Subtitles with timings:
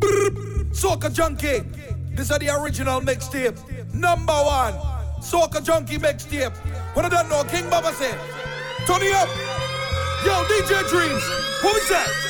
[0.00, 1.60] Soca Junkie.
[2.14, 3.58] This is the original mixtape.
[3.94, 4.74] Number one.
[5.20, 6.54] Soca Junkie mixtape.
[6.94, 9.28] When I don't know, King Baba turn it up.
[10.24, 11.22] Yo, DJ Dreamz.
[11.62, 12.26] What was that?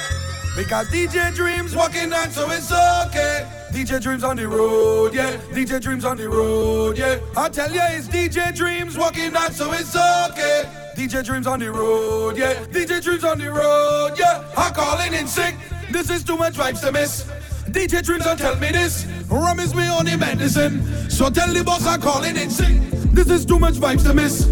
[0.57, 3.46] Because DJ Dreamz walking on, so it's okay.
[3.73, 5.37] DJ Dreamz on the road, yeah.
[5.53, 7.19] DJ Dreamz on the road, yeah.
[7.37, 10.64] I tell ya, it's DJ Dreamz walking on, so it's okay.
[10.96, 12.55] DJ Dreamz on the road, yeah.
[12.71, 14.43] DJ Dreamz on the road, yeah.
[14.57, 15.55] I'm calling in sick.
[15.91, 17.30] This is too much vibes to miss.
[17.77, 19.04] DJ Dreamz don't tell me this.
[19.29, 20.82] Rum is me only medicine.
[21.11, 22.75] So tell the boss I'm calling in sick.
[23.12, 24.46] This is too much vibes to miss.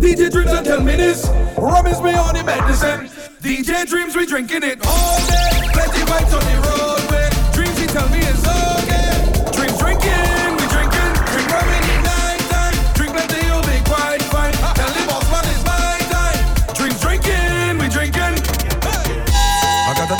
[0.00, 1.28] DJ Dreamz don't tell me this.
[1.58, 3.10] Rum is me only medicine.
[3.42, 5.68] DJ Dreamz we drinking it all day.
[5.74, 7.52] Plenty vibes on the roadway.
[7.52, 8.49] Dreams he tell me it's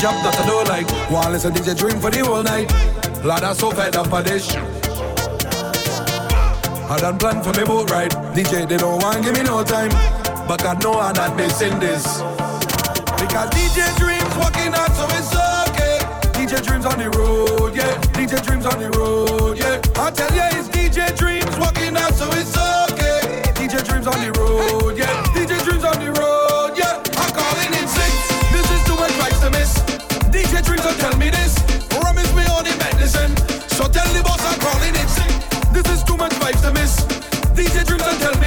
[0.00, 0.88] job that I don't like.
[1.10, 2.72] Wanna listen DJ Dream for the whole night.
[3.22, 4.48] Lord, I'm so fed up of this.
[6.88, 8.12] I done plan for me boat ride.
[8.34, 9.90] DJ, they don't want give me no time.
[10.48, 12.02] But God know I'm not missing this.
[13.20, 15.36] Because DJ Dreamz walking out, so it's
[15.68, 16.00] okay.
[16.32, 17.92] DJ Dreamz on the road, yeah.
[18.16, 19.80] DJ Dreamz on the road, yeah.
[20.00, 23.42] I tell ya, it's DJ Dreamz walking out, so it's okay.
[23.52, 24.79] DJ Dreamz on the road,
[37.60, 38.39] DJ Dreamz don't tell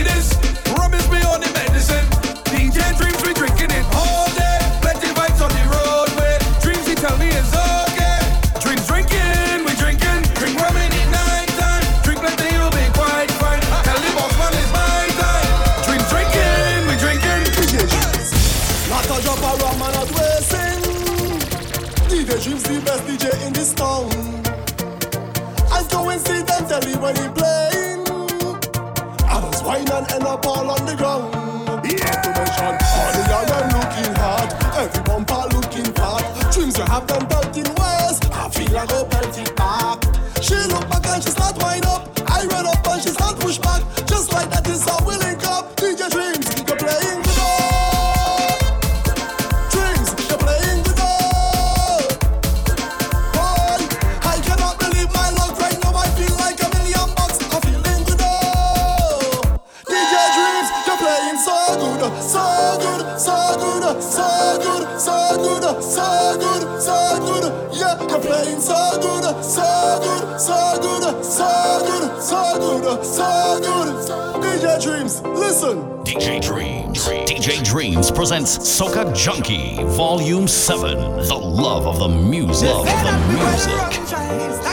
[77.43, 81.27] DJ Dreamz presents Soca Junkie Volume 7.
[81.27, 82.69] The love of the music.
[82.69, 84.72] Love of the music.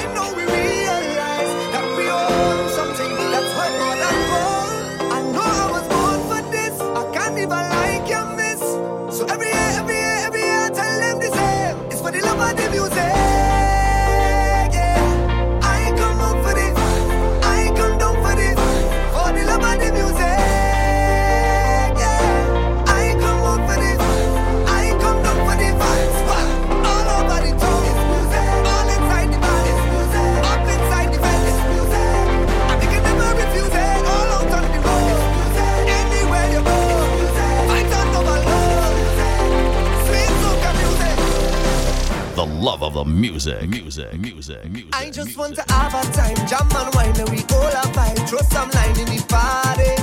[43.21, 43.69] Music.
[43.69, 44.19] Music.
[44.19, 44.71] Music.
[44.71, 44.97] Music.
[44.97, 48.29] I just want to have a time, jam and wine, and we all a vibe.
[48.29, 49.95] Throw some line in the party.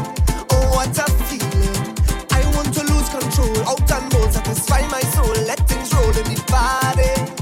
[0.52, 1.96] Oh, what a feeling!
[2.32, 5.34] I want to lose control, out and bold, satisfy my soul.
[5.46, 7.37] Let things roll in the party.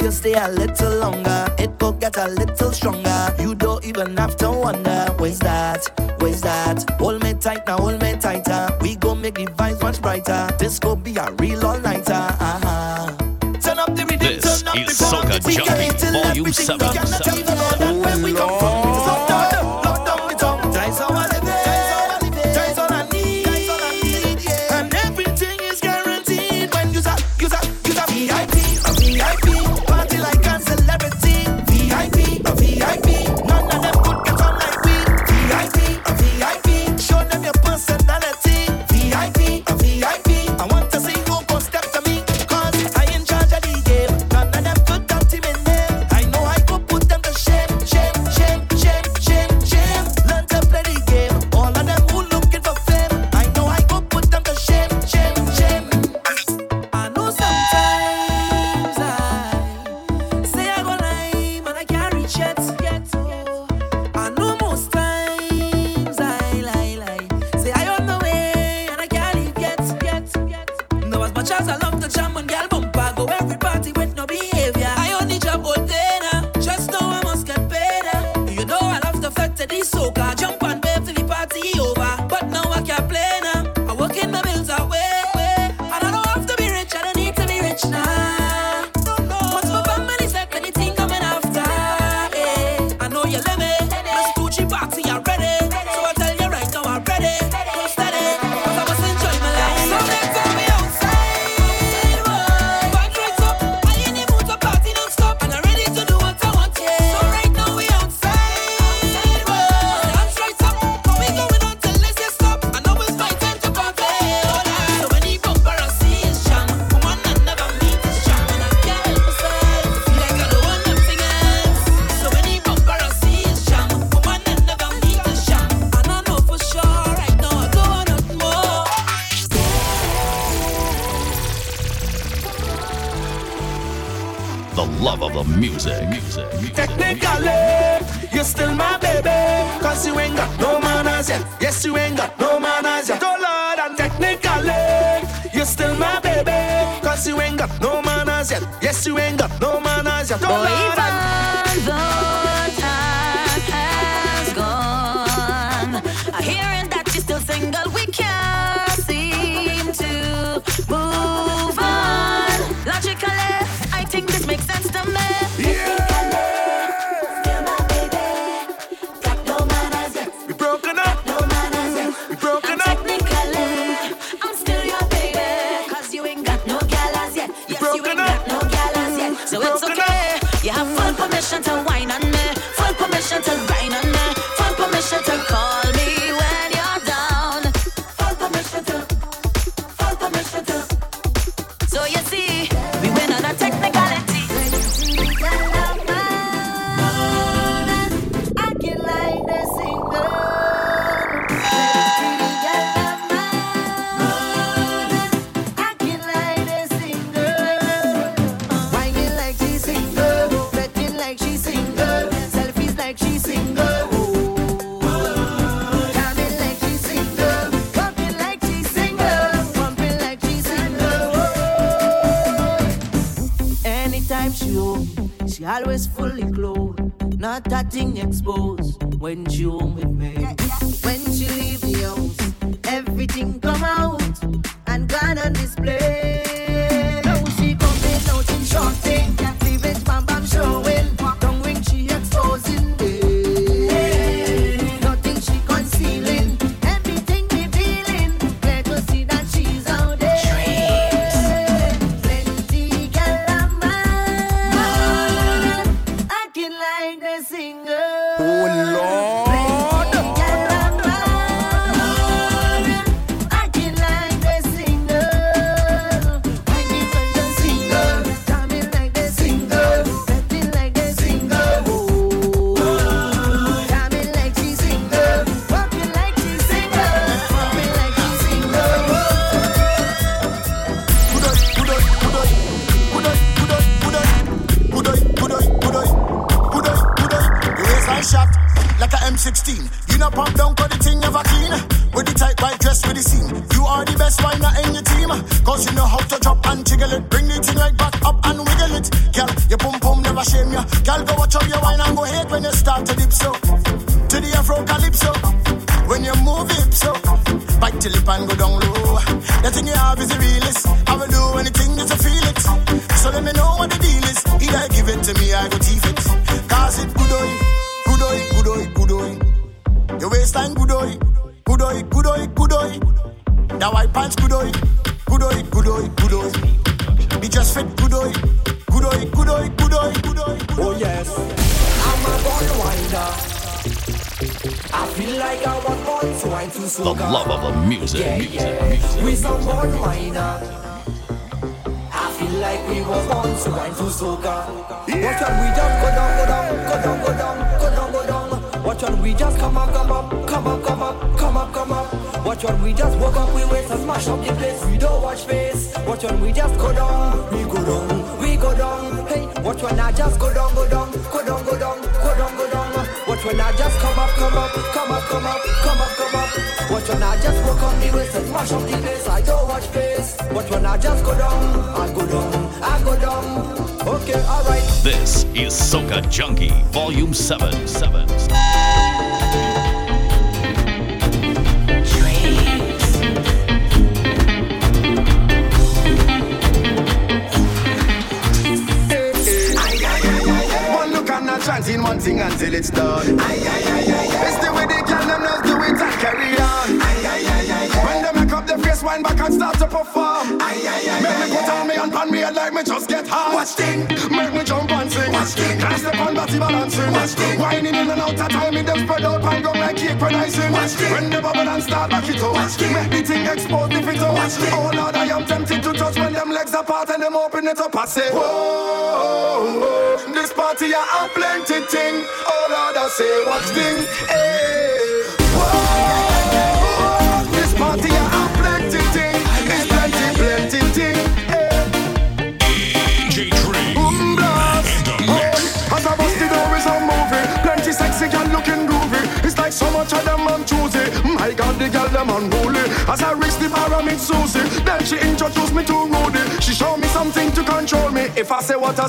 [0.00, 3.34] if you stay a little longer, it will get a little stronger.
[3.38, 5.14] You don't even have to wonder.
[5.18, 5.88] Where's that?
[6.18, 6.88] Where's that?
[6.98, 8.68] Hold me tight now, hold me tighter.
[8.80, 10.48] We go make the vibes much brighter.
[10.58, 12.12] This could be a real all nighter.
[12.14, 13.14] Uh-huh.
[13.60, 16.80] Turn up the rhythm, this turn up the Soca Junkie, Volume 7.
[16.80, 17.44] 7.
[17.82, 18.89] Oh, Lord.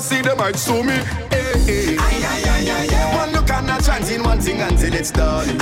[0.02, 0.94] see them might sue me.
[1.30, 1.96] Hey, hey.
[1.96, 3.16] Aye, aye, aye, aye, aye.
[3.16, 5.61] One look and a chance in one thing until it's done.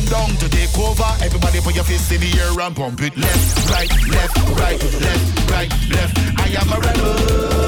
[0.00, 1.04] come down to take over.
[1.22, 3.16] Everybody put your fist in the air and pump it.
[3.16, 6.18] Left, right, left, right, left, right, left.
[6.38, 7.60] I am a rebel.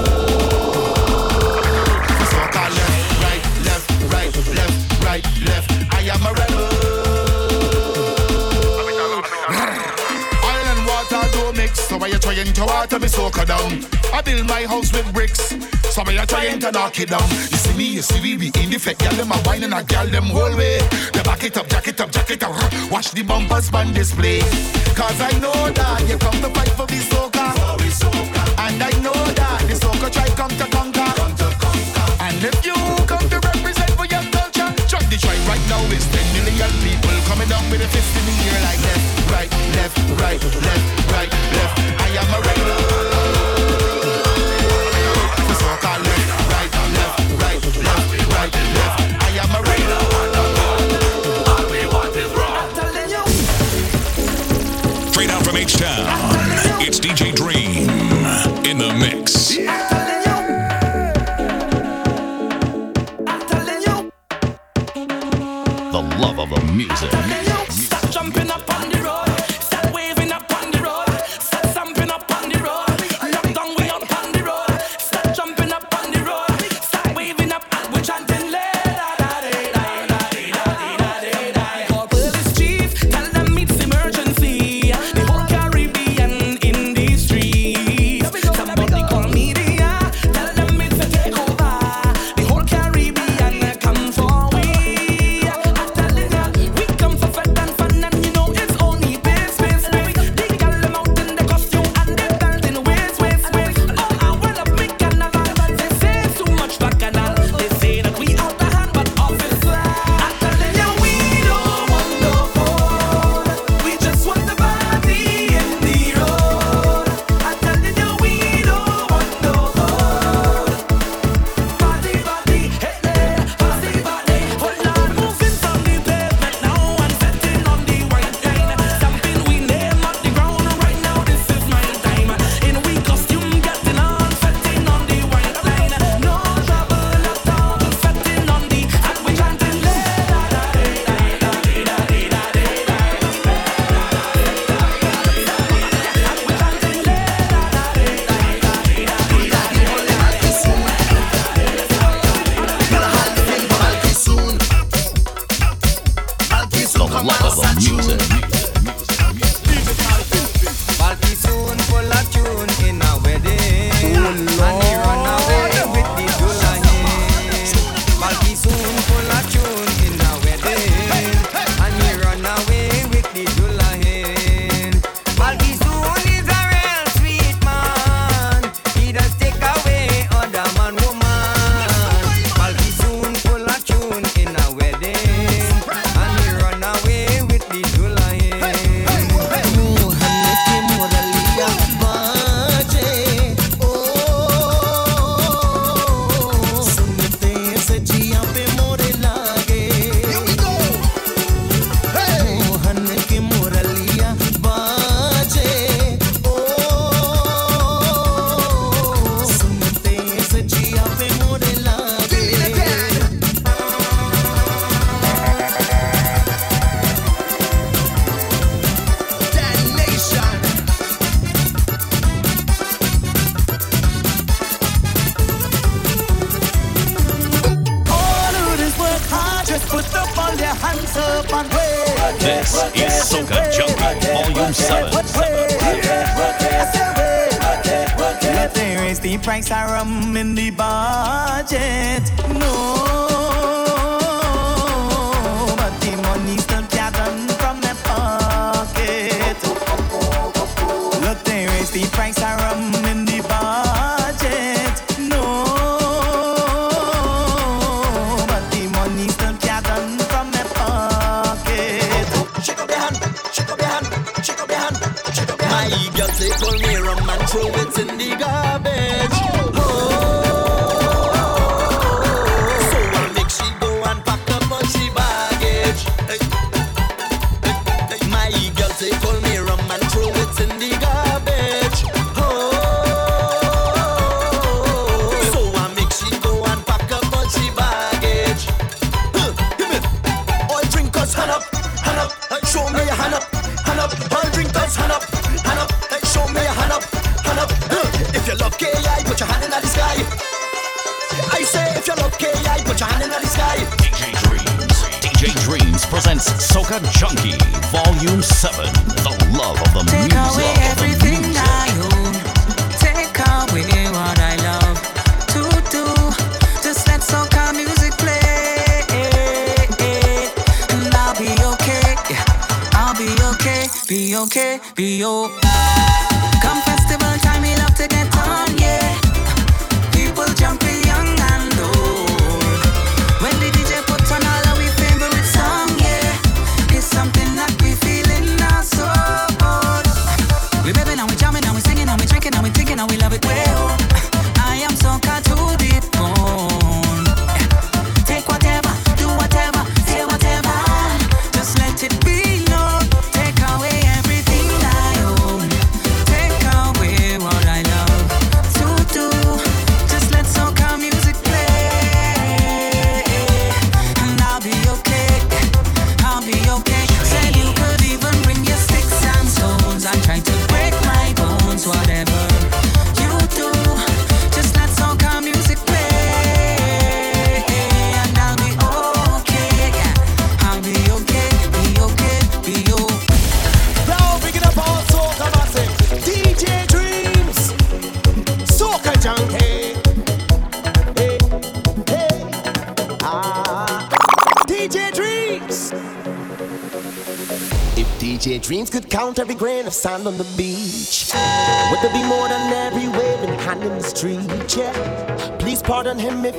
[5.91, 6.65] I am a rebel.
[10.45, 13.85] Oil and water do mix, so why you trying to water me soaker down?
[14.13, 15.55] I build my house with bricks.
[15.93, 17.29] So me a trying to knock it down.
[17.29, 19.75] You see me, you see we be in the fat, girl them a wine and
[19.75, 20.81] a girl them whole way.
[21.13, 22.57] They back it up, jack it up, jack it up.
[22.91, 24.41] Watch the bumpers man display.
[24.97, 27.45] Cause I know that you come to fight for the soca.
[27.53, 27.93] For the.
[28.57, 31.13] And I know that the soca try come to conquer.
[31.13, 32.07] Come to conquer.
[32.25, 36.09] And if you come to represent for your culture, check the try right now It's
[36.09, 39.99] 10 million people coming down with a fist in the air like left, right, left,
[40.17, 41.72] right, left, right, left.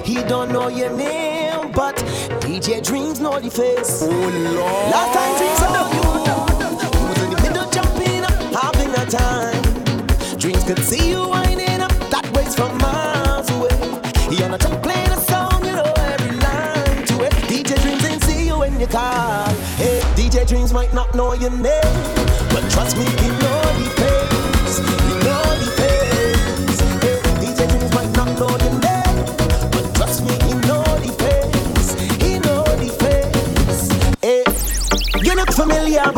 [0.04, 1.96] He don't know your name, but
[2.42, 3.73] DJ Dreamz know the face.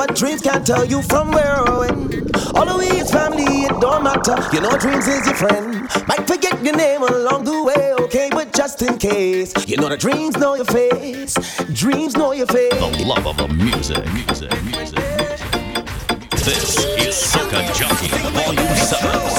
[0.05, 2.29] But dreams can't tell you from where or when.
[2.53, 4.37] All the way is family, it don't matter.
[4.53, 5.81] You know, dreams is your friend.
[6.07, 8.29] Might forget your name along the way, okay?
[8.29, 11.33] But just in case, you know the dreams know your face.
[11.73, 12.73] Dreams know your face.
[12.73, 14.93] The love of the music, music, music.
[14.93, 16.29] music, music, music.
[16.45, 19.34] This is Soca Junkie, Volume 7.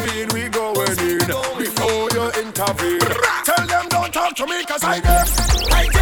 [0.00, 1.18] speed we going in
[1.58, 3.00] before you intervene.
[3.44, 5.72] Tell them don't talk to me, cause I get.
[5.72, 5.99] I get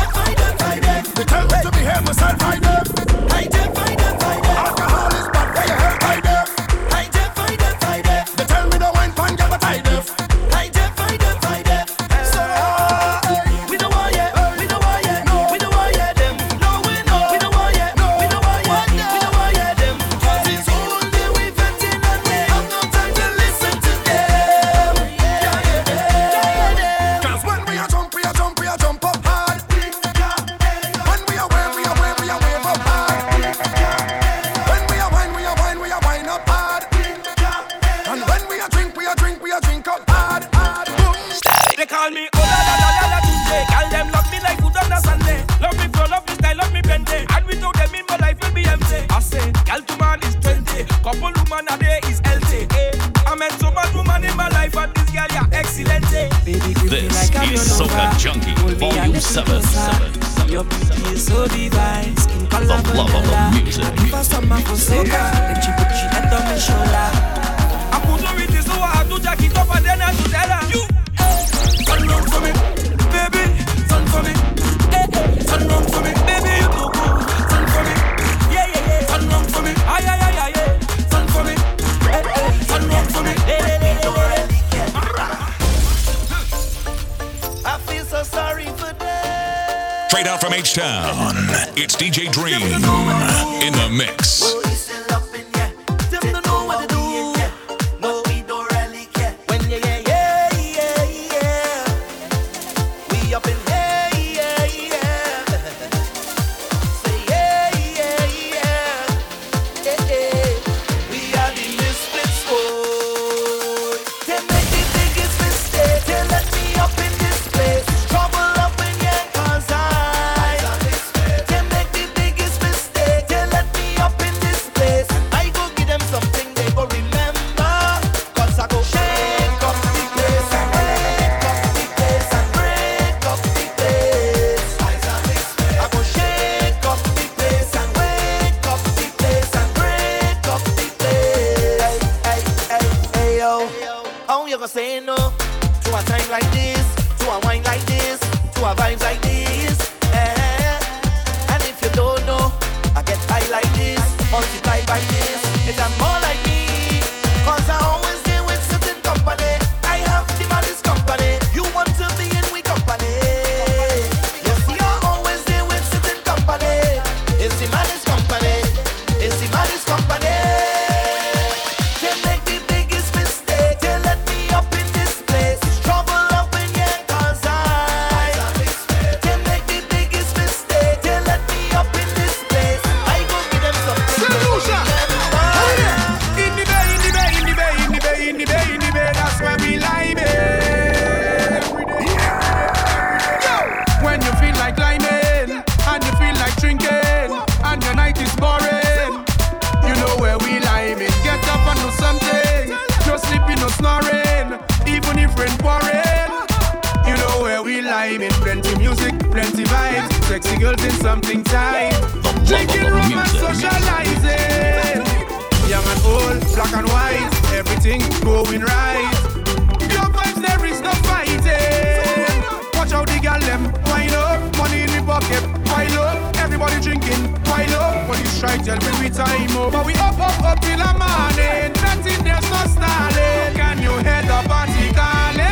[228.68, 229.48] Tell me we time
[229.86, 231.72] we up, up, up till the morning.
[231.80, 233.56] Nothing, there's no stalling.
[233.56, 235.48] Can you hear the party calling?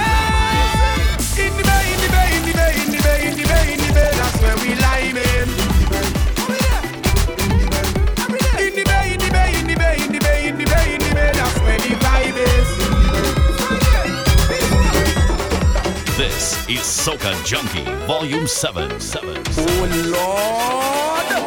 [1.40, 3.72] In the bay, in the bay, in the bay, in the bay, in the bay,
[3.72, 5.16] in the bay, that's where we lie.
[5.16, 5.48] In.
[16.18, 19.00] This is Soca Junkie, Volume 7.
[19.00, 19.68] 7, 7.
[19.70, 21.45] Oh, Lord!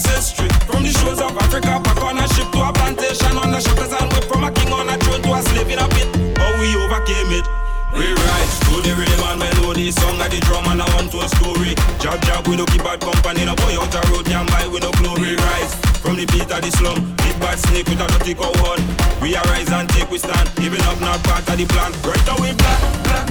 [0.00, 0.48] Ancestry.
[0.64, 3.92] From the shores of Africa, back on a ship to a plantation on the shackles
[3.92, 6.08] and whip from a king on a throne to a slave in a pit.
[6.40, 7.44] How we overcame it.
[7.92, 11.20] We rise to the rhythm and melody, song of the drum and I want to
[11.20, 11.74] a story.
[11.98, 14.78] Jab jab, we no keep bad company, no boy out a road, can buy we
[14.78, 15.36] no glory.
[15.36, 18.80] Rise from the beat of the slum, big bad snake with a dirty cow horn.
[19.20, 21.90] We arise and take we stand, giving up not part of the plan.
[22.06, 23.26] Right now we black, black,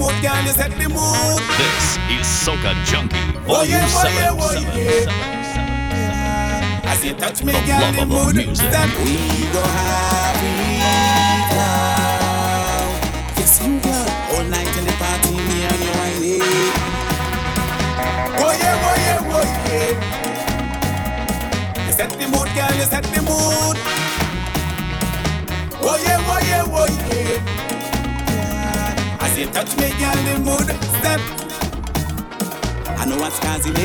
[0.00, 1.42] mood, girl, you set the mood.
[1.60, 1.86] This
[2.16, 4.16] is Soca Junkie, Oh yeah, oh 7.
[4.16, 5.04] yeah, oh yeah.
[6.90, 8.34] As oh, you touch me, girl, the mood.
[8.36, 8.70] music.
[8.70, 9.14] That we
[9.52, 10.60] go have it.
[13.38, 14.08] Yes, you girl.
[14.36, 16.42] All night in the party, me and you whining.
[18.40, 19.92] Oh yeah, oh yeah, oh yeah.
[21.86, 23.76] You set the mood, girl, you set the mood.
[25.82, 27.79] Oh yeah, oh yeah, oh yeah.
[29.40, 30.68] As you touch me, girl, the mood
[31.00, 31.20] step.
[32.98, 33.82] I know what's causing it,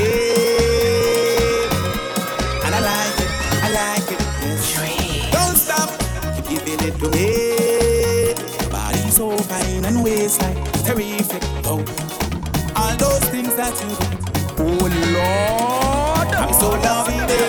[2.66, 3.30] and I like it,
[3.64, 4.20] I like it.
[4.44, 5.32] Yes.
[5.32, 5.90] Don't stop,
[6.36, 7.28] keep giving it to me.
[8.60, 11.44] Your body's so fine and waistline terrific.
[11.64, 11.86] Oh,
[12.76, 14.08] all those things that you do.
[14.60, 17.44] Oh Lord, I'm so loving it.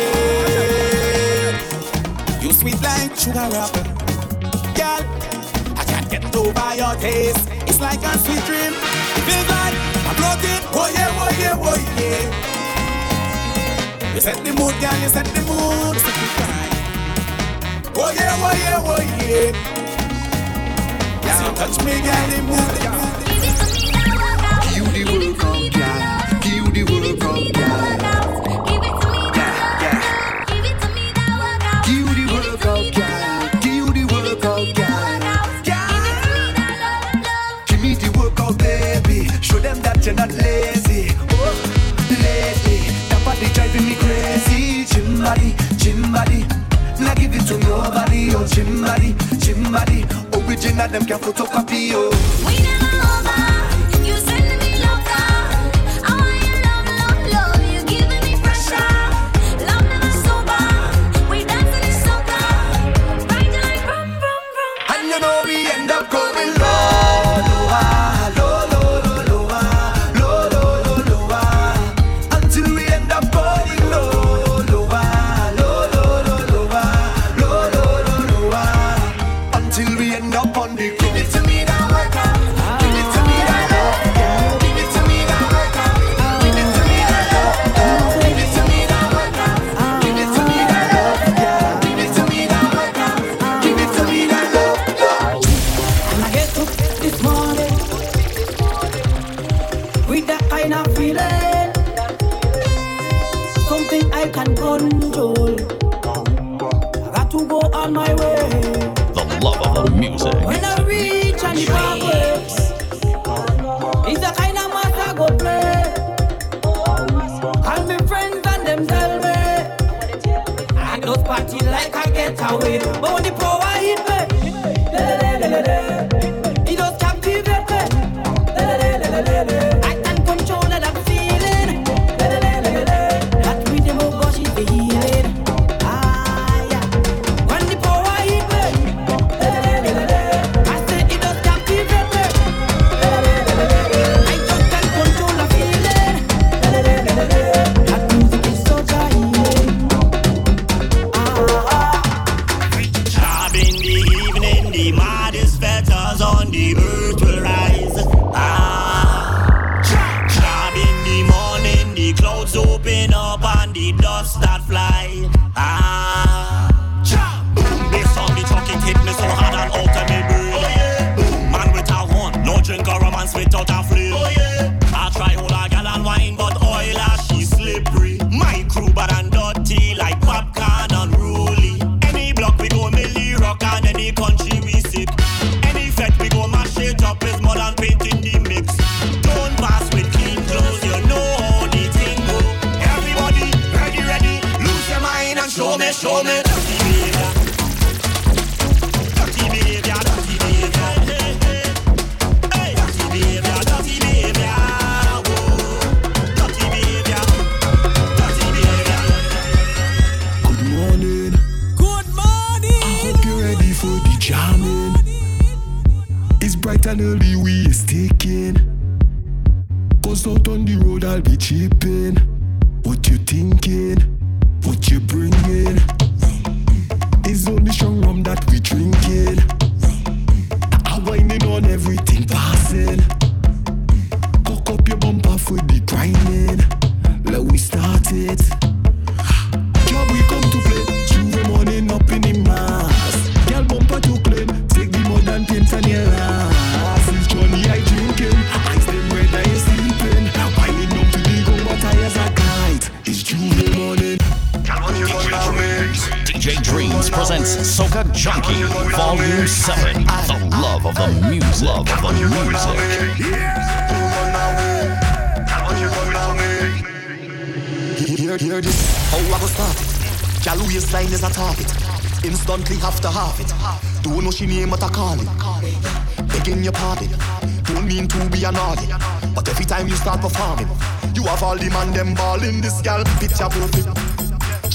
[2.40, 3.82] You sweet like sugar wrapper,
[4.78, 5.02] girl.
[5.76, 7.55] I can't get over your taste.
[7.66, 8.72] It's like a sweet dream.
[8.72, 9.74] It feels like
[10.08, 10.62] I'm floating.
[10.72, 12.22] Oh yeah, oh yeah, oh yeah.
[14.14, 14.96] You set the mood, girl.
[15.02, 15.96] You set the mood.
[15.98, 16.74] Set the vibe.
[17.96, 19.52] Oh yeah, oh yeah, oh yeah.
[21.24, 22.26] Yes, you touch me, girl.
[22.30, 23.14] The mood, the mood.
[24.76, 26.00] You the world come, girl.
[26.44, 28.05] You the world come, girl.
[50.76, 51.92] Original, them can photocopy.
[51.94, 52.85] Oh.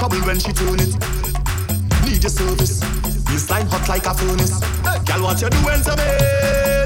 [0.02, 0.98] Trouble when she tune it.
[2.02, 2.82] Need your service.
[3.30, 4.58] You slime hot like a furnace.
[4.82, 6.10] Hey, girl, what you doing to me?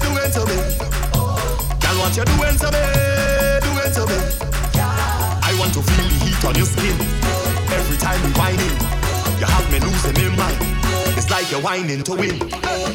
[0.03, 0.59] Doing to me?
[1.79, 2.83] Girl, what you doing to me?
[3.63, 4.19] Doing to me?
[5.47, 6.91] I want to feel the heat on your skin.
[7.71, 8.75] Every time you whining,
[9.39, 10.59] you have me losing my mind.
[11.15, 12.35] It's like you're whining to win.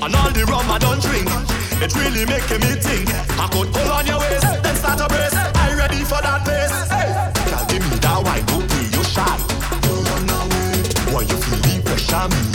[0.04, 1.32] And all the rum I don't drink,
[1.80, 3.08] it really making me think.
[3.40, 5.32] I could pull on your waist, then start a brace.
[5.32, 6.76] I ready for that pace.
[6.92, 7.08] Hey,
[7.48, 7.99] girl, give me
[12.12, 12.49] I'm.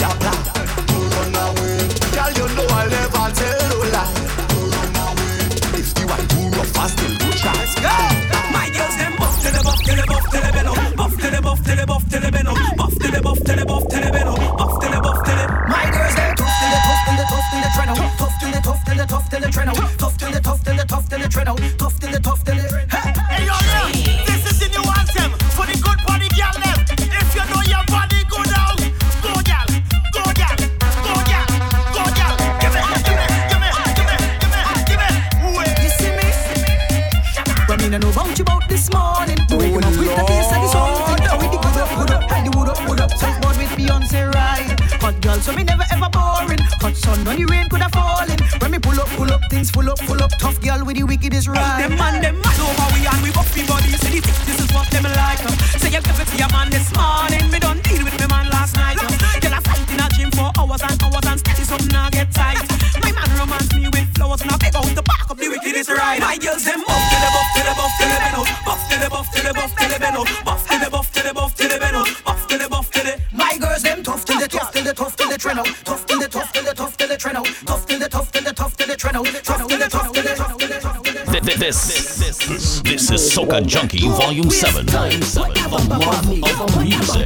[83.46, 84.90] Soca Junkie Volume 7.
[84.90, 86.60] A love of music.
[86.60, 87.26] Of music.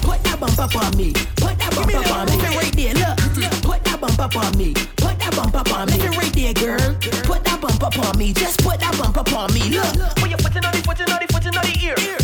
[0.00, 1.12] Put that bump up on me.
[1.36, 1.94] Put that bump me.
[2.54, 2.94] Right there.
[2.94, 3.18] Look.
[3.62, 4.72] Put that bump me.
[4.96, 6.06] Put that bump me.
[6.16, 6.94] Right there, girl.
[7.24, 8.32] Put that bump me.
[8.32, 9.60] Just put that bump up on me.
[9.70, 10.16] Look.
[10.16, 12.23] Put your foot in on the foot in on the foot in on the ear.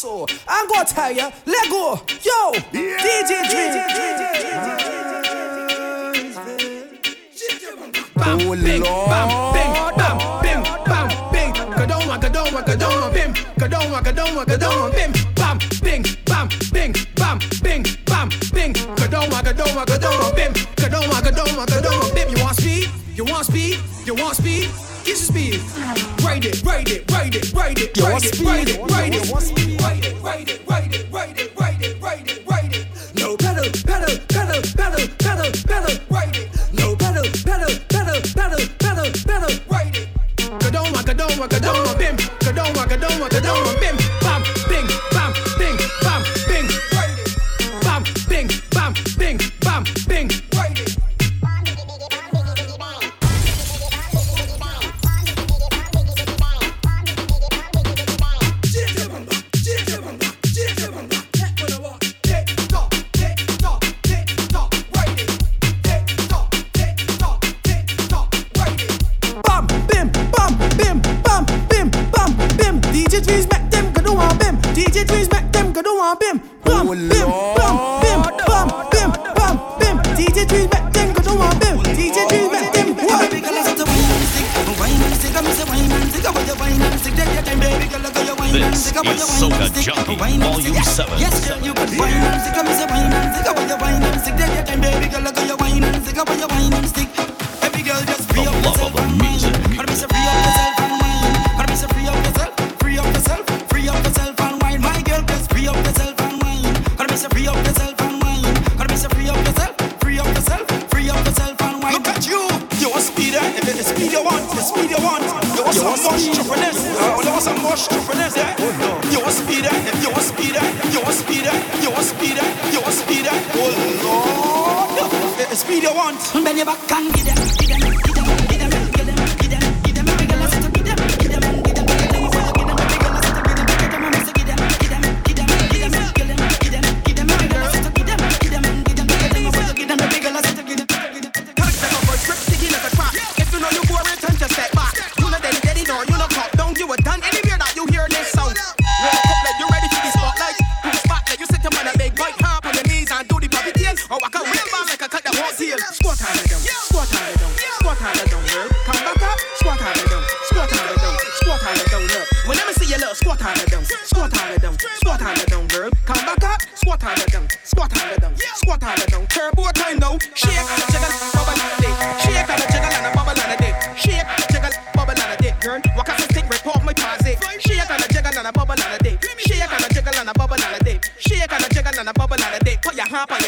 [0.00, 1.28] so I'm gonna tell you.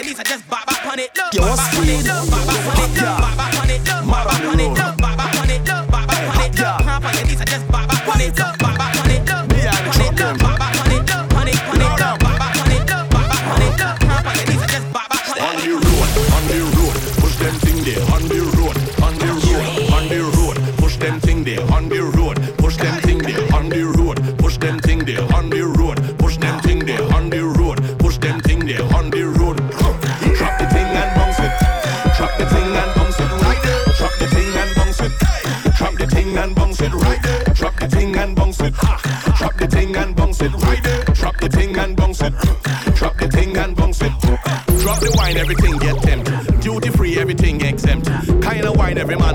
[0.03, 1.11] at least I just bop bop on it.
[1.15, 2.03] Look, bop bop on it.
[2.03, 2.91] Look, bop bop on it.
[2.91, 3.87] Look, bop bop on it.
[3.87, 4.71] Look, bop bop on it.
[4.73, 5.63] Look, bop bop on it.
[5.63, 6.59] Look, bop bop on it.
[6.59, 7.23] Look, bop bop on it.
[7.23, 8.37] At least I just bop bop on it.
[8.37, 9.21] Look, bop bop on it.
[9.21, 10.11] Look, bop bop on it.
[10.11, 10.62] Look, bop bop on it.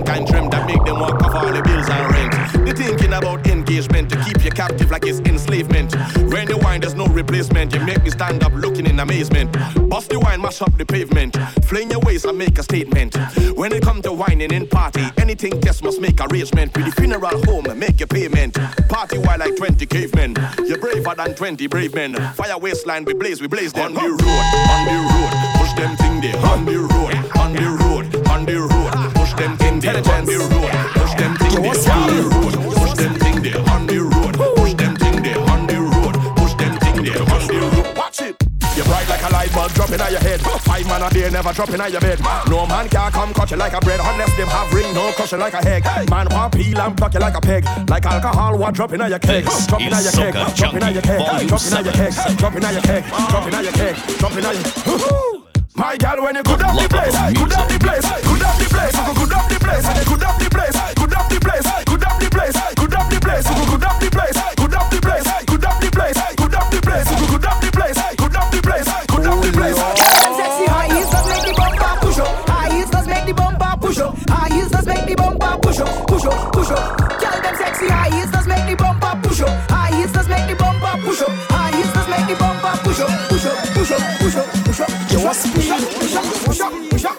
[0.07, 2.65] kind dream that make them walk off all the bills and rent.
[2.65, 5.93] They thinking about engagement to keep you captive like it's enslavement.
[6.31, 7.73] When you wine, there's no replacement.
[7.73, 9.51] You make me stand up looking in amazement.
[9.89, 11.35] Bust the wine, mash up the pavement.
[11.65, 13.17] Fling your waist and make a statement.
[13.57, 16.75] When it come to whining in party, anything just must make arrangement.
[16.77, 18.57] With the funeral home, and make your payment.
[18.87, 20.35] Party while like 20 cavemen.
[20.65, 22.15] You're braver than 20 brave men.
[22.33, 23.87] Fire waistline, we blaze, we blaze them.
[23.87, 25.31] On the road, on the road.
[25.59, 26.37] Push them thing there.
[26.45, 30.71] On the road, on the road, on the road them thing there on the road.
[30.97, 32.53] Push them thing there on the road.
[32.73, 34.35] Push them thing there on the road.
[34.57, 36.15] Push them thing there on the road.
[36.37, 37.97] Push them thing there on the road.
[37.97, 38.35] Watch it.
[38.75, 40.41] You're bright like a light bulb dropping on your head.
[40.41, 42.19] Five man a day never dropping on your bed.
[42.49, 44.93] No man can come cut you like a bread unless them have ring.
[44.93, 45.83] No crush you like a egg.
[46.09, 47.65] Man want peel and pluck you like a peg.
[47.89, 49.45] Like alcohol, what dropping on your keg?
[49.67, 50.33] Dropping on your keg.
[50.55, 51.47] Dropping on your keg.
[51.47, 52.13] Dropping on your keg.
[52.37, 53.03] Dropping on your keg.
[53.29, 53.95] Dropping on your keg.
[54.19, 55.46] Dropping on your keg
[55.77, 58.65] my girl, when you could up the place, could up the place, could up the
[58.65, 62.17] place, could up the place, could up the place, could up the place, could up
[62.17, 65.65] the place, could up the place, could up the place, could up the place, could
[65.65, 68.89] up the place, could up the place, could up the place, could up the place,
[69.05, 69.77] could up the place.
[69.77, 72.49] Sexy high heels does make the bumper push up.
[72.49, 74.17] High heels does make the bumper push up.
[74.29, 76.97] High heels does make the bumper push up, push up, push up.
[77.21, 78.96] Tell them sexy high heels does make the bumper
[85.33, 85.79] push up.
[85.99, 87.16] Push up, push up, push up.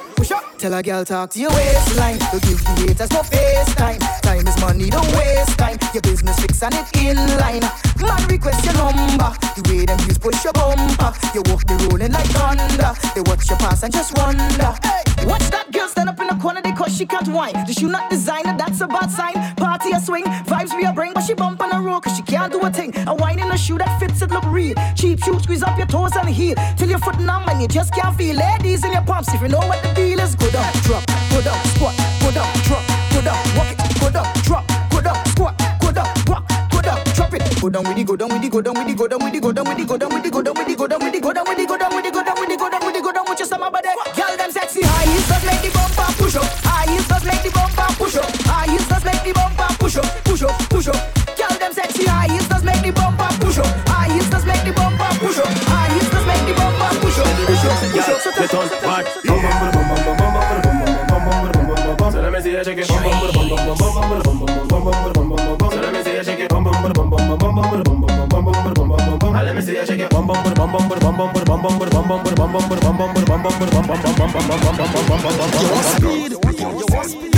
[0.58, 2.18] Tell a girl talk to your waistline.
[2.18, 5.78] To give the haters no face Time Time is money, don't waste time.
[5.94, 7.62] Your business fix and it in line.
[8.02, 9.30] Man request your number.
[9.54, 11.14] The way them use push your bumper.
[11.32, 12.90] You walk the rolling like thunder.
[13.14, 14.74] They watch your pass and just wonder.
[14.82, 16.60] Hey, watch that girl stand up in the corner.
[16.60, 17.54] They cause she can't whine.
[17.66, 19.34] The shoe not designer, that's a bad sign.
[19.54, 22.22] Party a swing, vibes we a bring, but she bump on a roll cause she
[22.22, 22.92] can't do a thing.
[23.06, 24.74] A wine in a shoe that fits it look real.
[24.96, 27.94] Cheap shoe, squeeze up your toes and heel till your foot numb and you just
[27.94, 28.34] can't feel.
[28.34, 31.42] Ladies in your pumps, if you know what the deal is, go down, drop, go
[31.42, 32.82] down, squat, go down, drop,
[33.12, 36.98] go down, walk it, go down, drop, go down, squat, go down, walk, go down,
[37.12, 39.08] drop it, go down with it, go down with it, go down with it, go
[39.08, 40.78] down with it, go down with it, go down with it, go down with it,
[40.78, 42.48] go down with it, go down with it, go down with it, go down with
[42.48, 43.88] it, go down with it, go down with your summer body.
[44.16, 47.88] Girl, them sexy high does make the bumper push up, high does make the bumper
[48.00, 50.96] push up, high does make the bumper push up, push up, push up.
[51.36, 55.12] Girl, them sexy high does make the bumper push up, high does make the bumper
[55.20, 58.38] push up, high does make the bumper push up, push up, push up.
[58.38, 58.87] Get on,
[62.58, 62.88] you shake it.
[62.88, 66.50] Bum bum bum let me see shake it.
[69.32, 70.10] Let me see shake it.
[70.10, 70.26] Bum.
[76.58, 77.37] Get on, get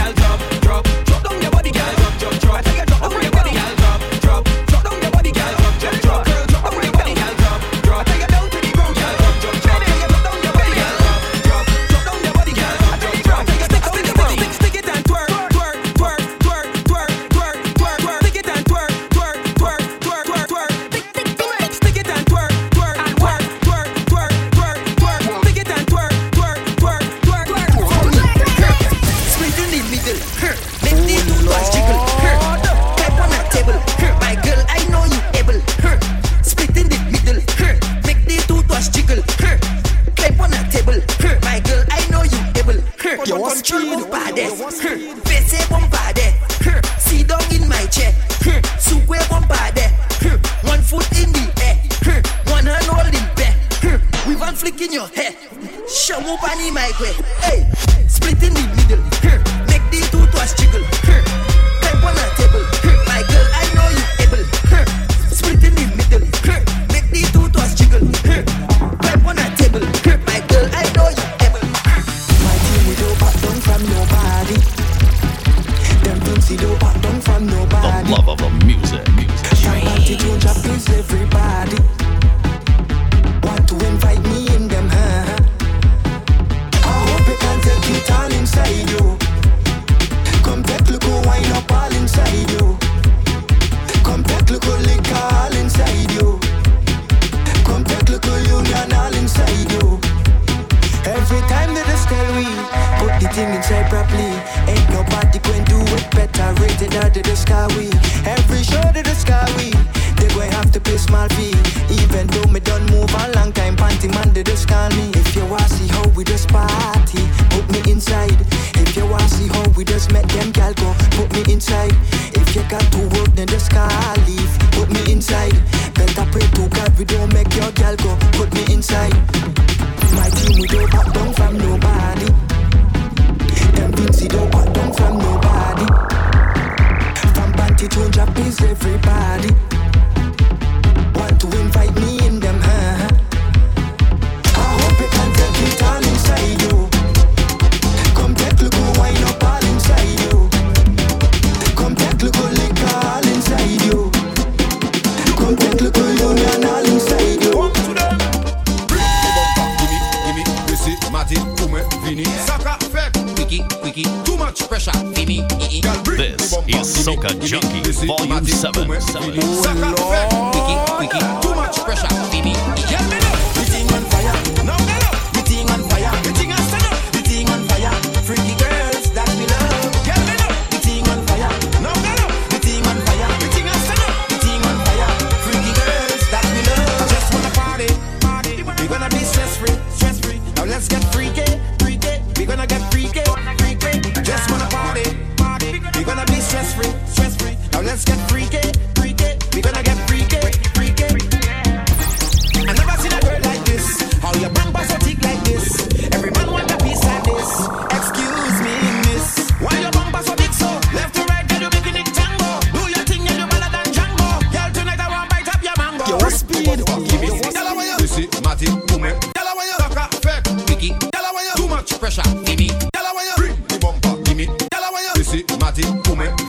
[225.31, 226.40] si mati ou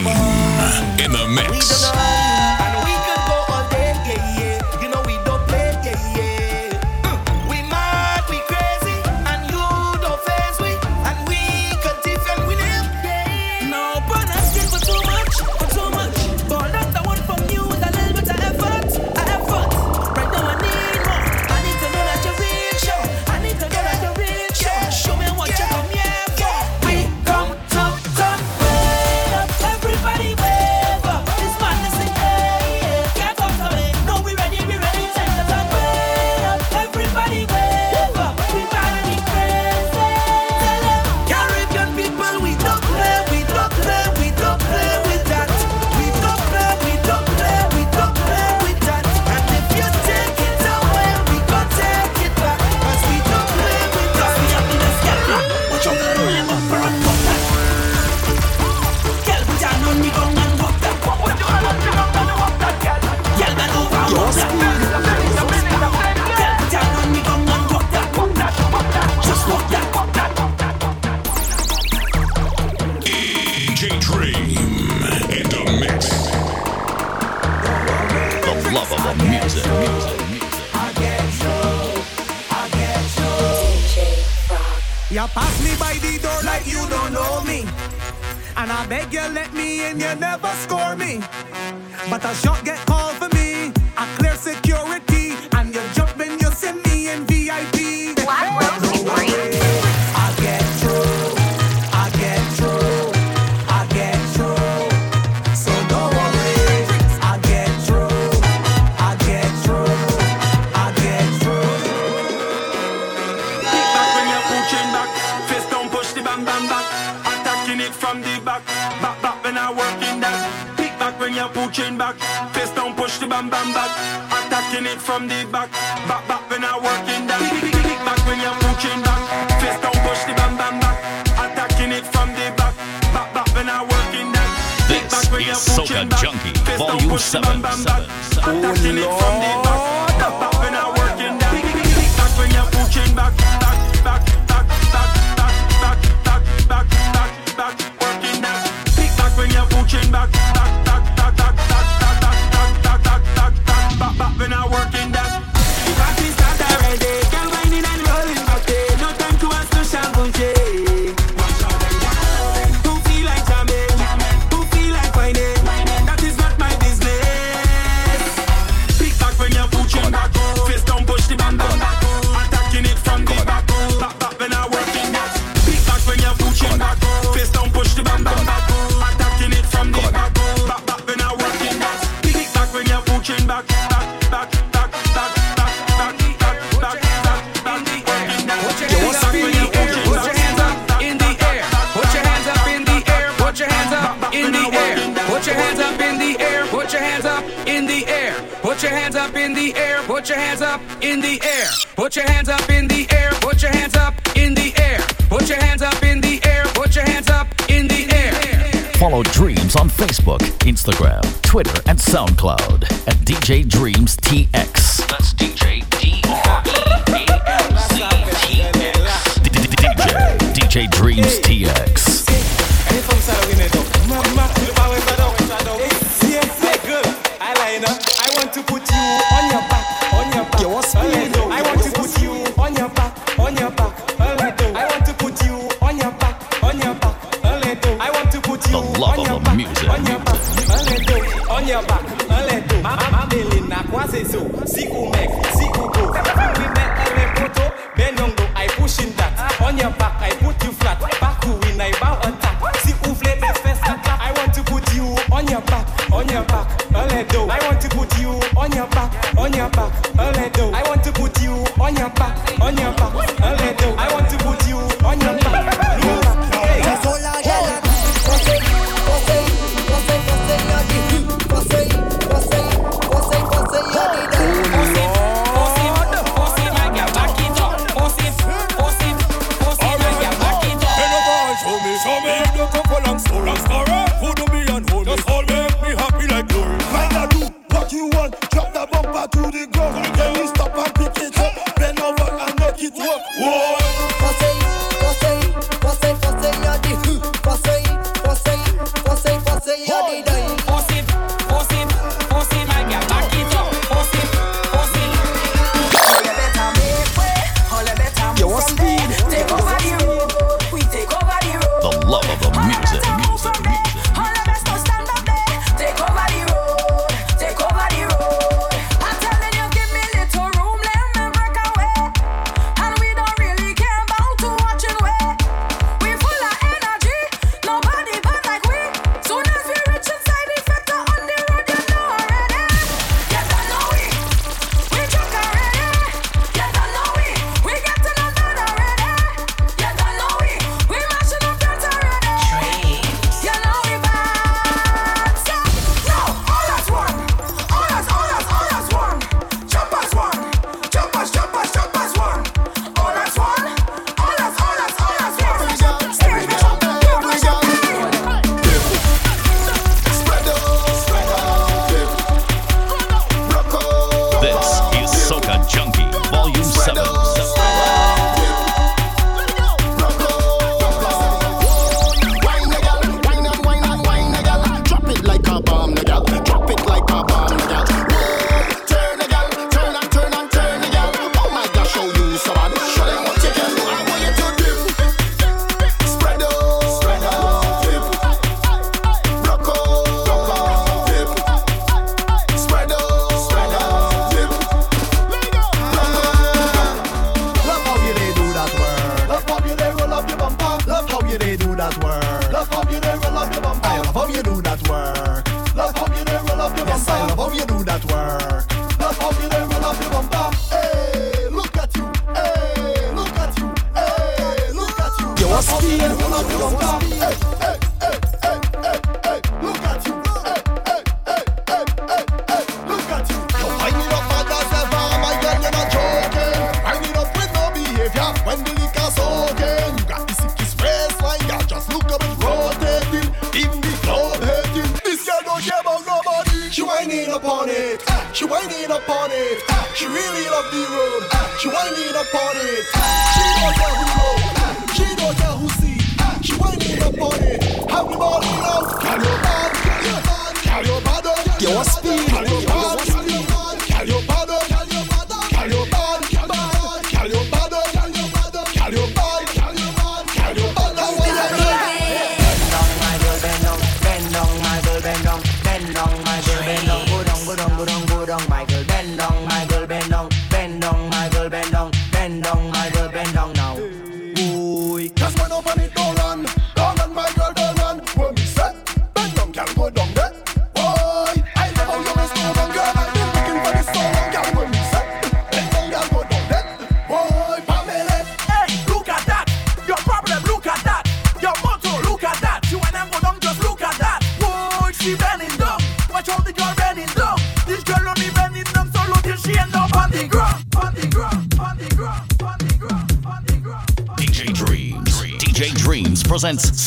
[0.00, 0.27] Queen.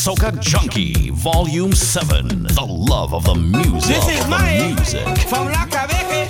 [0.02, 3.94] Soca Junkie, Volume 7 The Love of the Music.
[3.94, 5.06] This is my music.
[5.28, 6.26] From La Cabeque,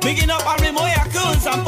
[0.00, 1.64] picking up Arimoya Coons and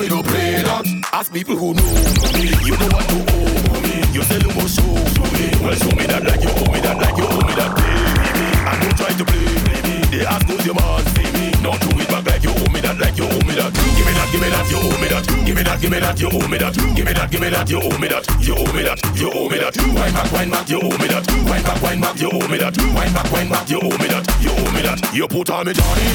[0.00, 0.86] we don't play that.
[1.12, 1.92] Ask people who know
[2.40, 2.48] me.
[2.64, 4.00] You know what to owe me.
[4.16, 5.44] You say you must show me.
[5.60, 8.44] Well, show me that like you owe me that, like you owe me that, baby.
[8.64, 9.94] And don't try to play me.
[10.08, 11.52] They ask those your man, see me.
[11.60, 13.72] Not do it back like you owe me that, like you owe me that.
[13.76, 15.24] Give me that, give me that, you owe me that.
[15.44, 16.74] Give me that, give me that, you owe me that.
[16.96, 18.24] Give me that, give me that, you owe me that.
[18.40, 19.76] You owe me that, you owe me that.
[19.76, 21.24] Wine back, wine back, you owe me that.
[21.44, 22.72] Wine back, wine back, you owe me that.
[22.96, 24.24] Wine back, wine back, you owe me that.
[24.40, 24.98] You owe me that.
[25.12, 26.09] You put on me, Johnny.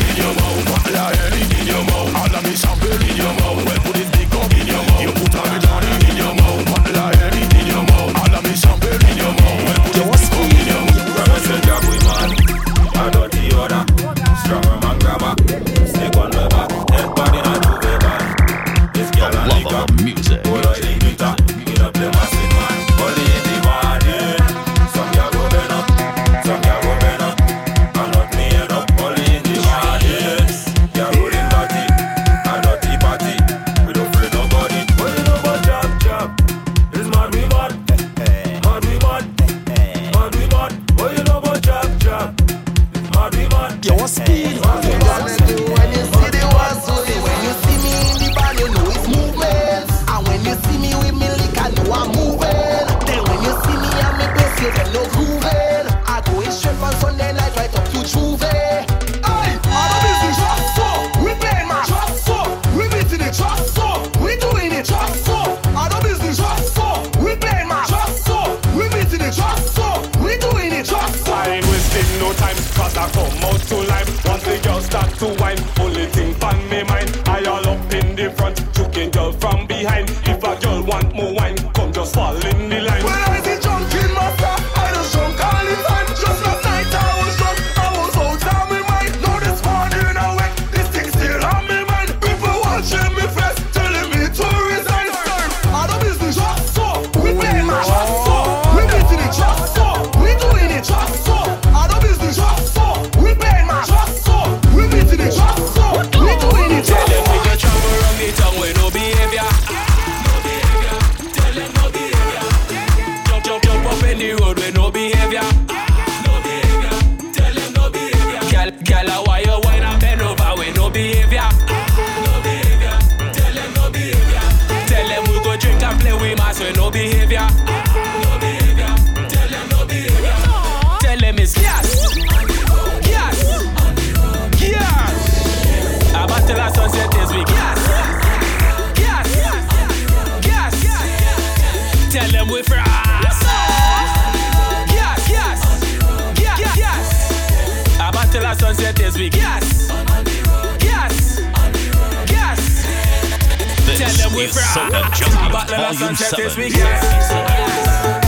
[154.36, 154.92] we from.
[154.92, 157.00] Battle of sunset is we Yeah.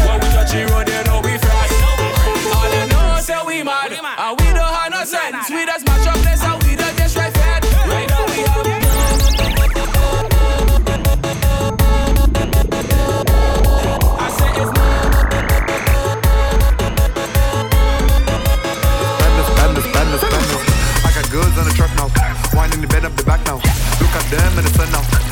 [0.08, 1.52] When we touch the road, they know we from.
[2.56, 5.50] All I know is that we mad, and we don't have no sense.
[5.50, 7.64] We just match up place and we don't just right fed.
[7.88, 8.78] Right now we have.
[21.30, 22.08] Goods on the truck now,
[22.54, 23.56] winding the bed up the back now.
[23.56, 25.27] Look at them in the sun now.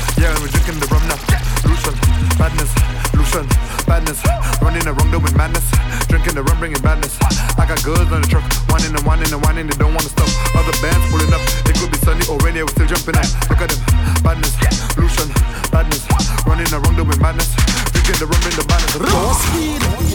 [5.46, 6.08] madness.
[6.08, 7.18] Drinking the rum, bringing badness.
[7.58, 10.30] I got goods on the truck, whining and whining and whining, they don't wanna stop.
[10.58, 13.30] Other bands pulling up, it could be sunny or rainy, we're still jumping at.
[13.50, 13.82] Look at them,
[14.26, 14.58] badness,
[14.98, 15.30] pollution,
[15.70, 16.02] badness.
[16.50, 17.54] Running around doing madness.
[17.94, 18.98] Drinking the rum, bring the madness.
[19.06, 19.38] Rock,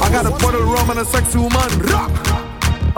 [0.02, 1.70] I got a bottle of rum and a sexy woman.
[1.86, 2.10] Rock.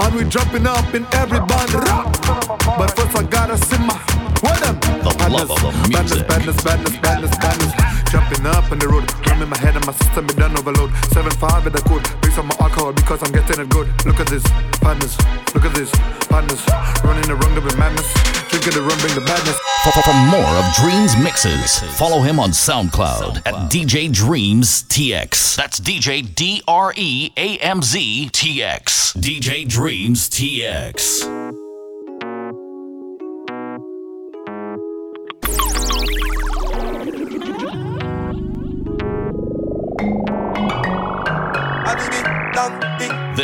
[0.00, 1.72] And we jumping up in every band.
[1.84, 2.16] Rock.
[2.64, 3.96] But first I gotta see my.
[4.40, 4.80] What them?
[5.04, 6.26] The badness, love of the music.
[6.28, 7.81] Badness, badness, badness, badness, badness.
[8.12, 9.08] Jumping up on the road.
[9.26, 10.90] Rum in my head and my system be done overload.
[11.16, 12.04] 7-5 with the code.
[12.20, 13.88] Mix up my alcohol because I'm getting it good.
[14.04, 14.42] Look at this,
[14.84, 15.16] badness.
[15.54, 15.90] Look at this,
[16.28, 16.60] badness.
[17.02, 18.12] Running around doing madness.
[18.52, 19.56] Drinking the rum, bring the badness.
[19.80, 25.56] For, for, for more of Dreamz mixes, follow him on SoundCloud, at DJ Dreamz TX.
[25.56, 29.14] That's DJ D R E A M Z T X.
[29.14, 31.41] DJ Dreamz TX.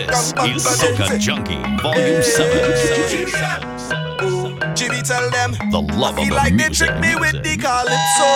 [0.09, 2.75] This is Soca Junkie, Volume 7.
[4.75, 6.89] Jimmy tell them The love I of feel the like they music.
[6.89, 8.29] trick me with the calypso.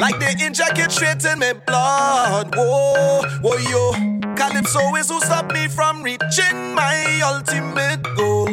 [0.00, 2.54] Like they inject it straight in my blood.
[2.56, 3.92] Whoa, whoa, yo.
[4.36, 8.48] Calypso is who stop me from reaching my ultimate goal.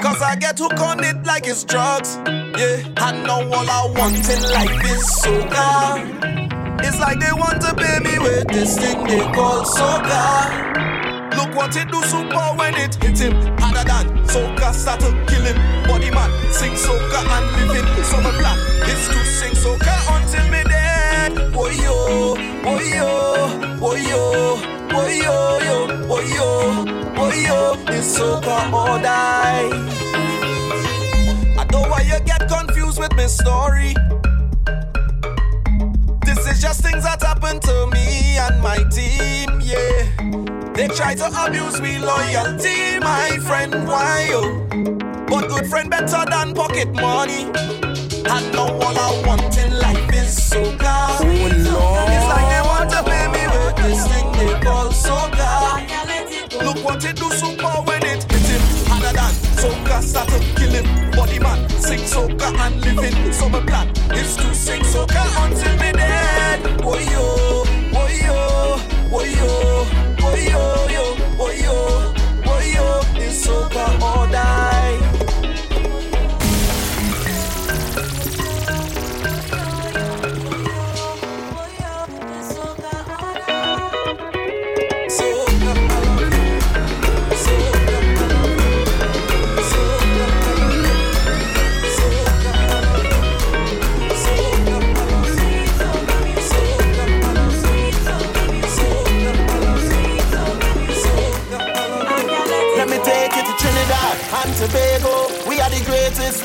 [0.00, 2.16] Cause I get hooked on it like it's drugs.
[2.26, 6.00] Yeah, I know all I want in life is soca.
[6.80, 11.34] It's like they want to pay me with this thing they call soca.
[11.36, 15.42] Look what it do super when it hit him harder than soca start to kill
[15.42, 15.56] him.
[15.86, 18.58] Body man sing soca and living summer plan
[18.88, 21.32] is to sing soca until me dead.
[21.54, 23.08] Oh yo, oh yo,
[23.80, 24.58] oh yo,
[24.92, 26.84] oh yo, yo, oh yo,
[27.16, 29.70] oh yo, it's soca or die.
[31.58, 33.94] I know why you get confused with my story.
[36.62, 40.06] Just things that happen to me and my team, yeah.
[40.74, 44.64] They try to abuse me loyalty, my friend, why yo?
[45.26, 47.50] But good friend better than pocket money.
[48.30, 51.18] I know all I want in life is soca.
[51.18, 51.24] Oh
[51.66, 52.10] Lord.
[52.14, 55.82] It's like they want to pay me with this thing they call soca.
[56.62, 58.01] Look what it do super when
[60.12, 60.86] start to kill him.
[61.12, 63.32] Body man sing soca and living.
[63.32, 63.88] So my plan
[64.20, 66.60] is to sing soca until me dead.
[66.84, 67.24] Oh yo,
[68.00, 68.38] oh yo,
[69.16, 69.50] oh yo,
[70.26, 70.62] oh yo,
[70.96, 71.04] yo,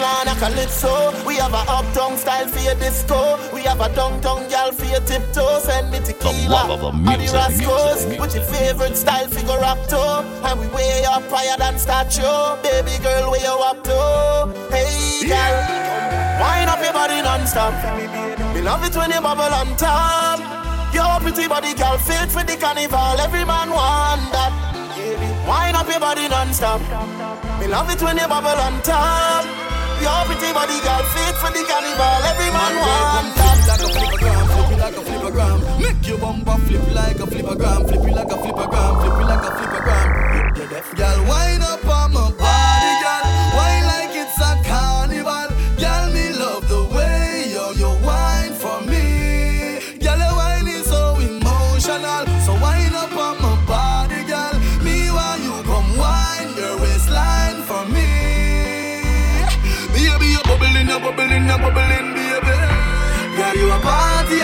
[0.08, 0.94] land of calypso.
[1.26, 3.20] We have a uptown style for your disco.
[3.54, 5.60] We have a downtown gal for your tiptoe.
[5.60, 6.50] Send me tequila.
[6.50, 8.06] love of the the music, Rascals.
[8.06, 10.02] music, With your favorite style figure up to.
[10.48, 12.38] And we way up higher than statue.
[12.64, 14.00] Baby girl, where you up to?
[14.72, 15.56] Hey, gal.
[16.42, 17.74] Wind up your body non-stop.
[18.54, 20.40] Me love it when you bubble on top.
[20.94, 23.20] Your pretty body, girl, fit for the carnival.
[23.26, 24.54] Every man want that.
[25.50, 26.82] Wind up your body non-stop.
[27.60, 29.57] Me love it when you bubble on top.
[30.02, 32.20] Your pretty body, girl, fit for the carnival.
[32.30, 33.58] Every man want that.
[33.68, 35.58] Like a flippogram, flip it like a flippergram.
[35.82, 37.82] Make your bumper flip like a flippergram.
[37.88, 38.94] Flip it like a flippergram.
[39.02, 39.58] Flip it like a
[40.70, 41.20] deaf, girl.
[41.28, 42.47] Wind up on my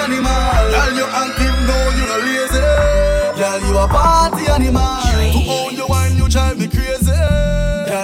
[0.03, 0.63] animal.
[0.73, 2.59] Girl, you active, no, you no lazy.
[3.39, 5.01] Girl, you a party animal.
[5.33, 5.92] To own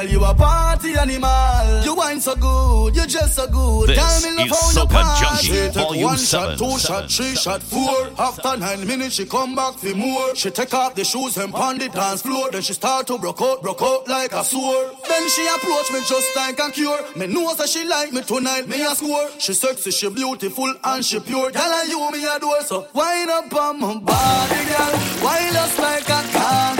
[0.09, 1.83] you a party animal.
[1.83, 3.89] You wine so good, you just so good.
[3.89, 5.19] This Girl, me love is how you Soca.
[5.19, 8.09] Junkie, She Volume one 7, shot, two seven, shot, three shot, four.
[8.17, 10.35] After nine minutes, she come back for more.
[10.35, 12.49] She take off the shoes and pound the dance floor.
[12.51, 14.91] Then she start to broke out, broke out like a sword.
[15.07, 16.99] Then she approach me just like a cure.
[17.15, 19.29] Me know that she like me tonight, me a score.
[19.39, 21.51] She sexy, she beautiful and she pure.
[21.51, 24.93] Girl, and you me adore, so wind up on my body, girl.
[25.23, 26.78] Wind us like a carnival.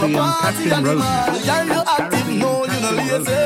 [0.00, 1.40] Caribbean Captain Rosemary.
[1.44, 3.40] Girl, you active, no, you no lazy.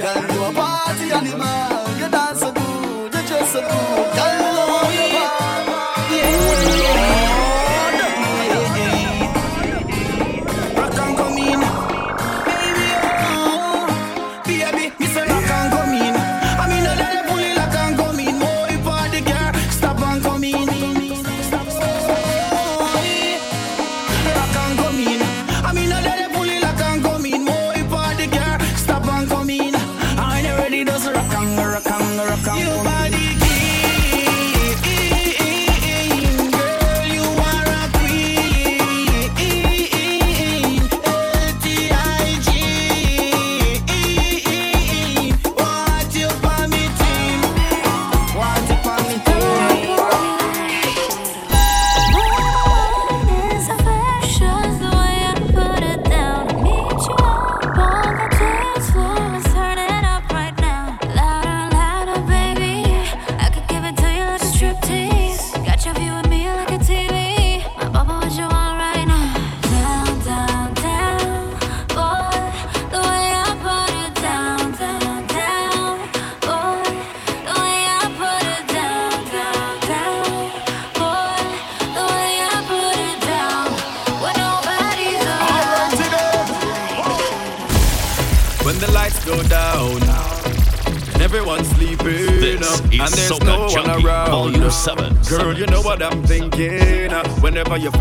[0.00, 1.98] Girl, you a party animal.
[1.98, 4.14] You dance so good, you dress so good.
[4.14, 4.59] Girl,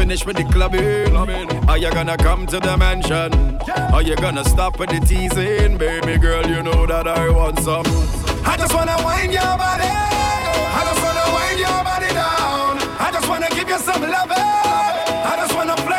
[0.10, 1.16] finish with the clubbing,
[1.70, 3.32] are you gonna come to the mansion?
[3.94, 5.78] Are you gonna stop with the teasing?
[5.78, 7.86] Baby girl, you know that I want some.
[8.44, 9.94] I just wanna wind your body.
[10.80, 12.74] I just wanna wind your body down.
[13.06, 14.32] I just wanna give you some love.
[15.32, 15.99] I just wanna flex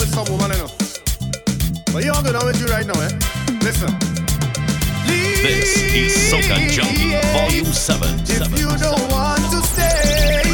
[0.00, 0.70] with some woman, you know.
[1.92, 3.12] But you're gonna with you right now, eh?
[3.60, 3.92] Listen.
[5.42, 8.08] This is Soca Junkie, Volume 7.
[8.20, 10.49] If you don't want to stay.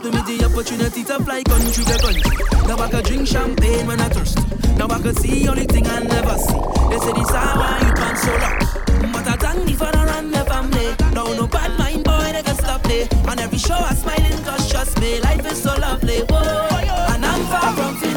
[0.00, 2.66] bless me with the opportunity to fly country to country.
[2.66, 4.38] Now I can drink champagne when I thirst.
[4.76, 6.60] Now I can see only thing I never see.
[6.90, 9.12] They say this how you can't so long.
[9.12, 10.88] But I thank the father and the family.
[11.14, 13.08] Now no bad mind boy they can stop me.
[13.28, 16.20] On every show I smiling cause trust me life is so lovely.
[16.30, 16.68] Whoa,
[17.12, 18.13] and I'm far from feeling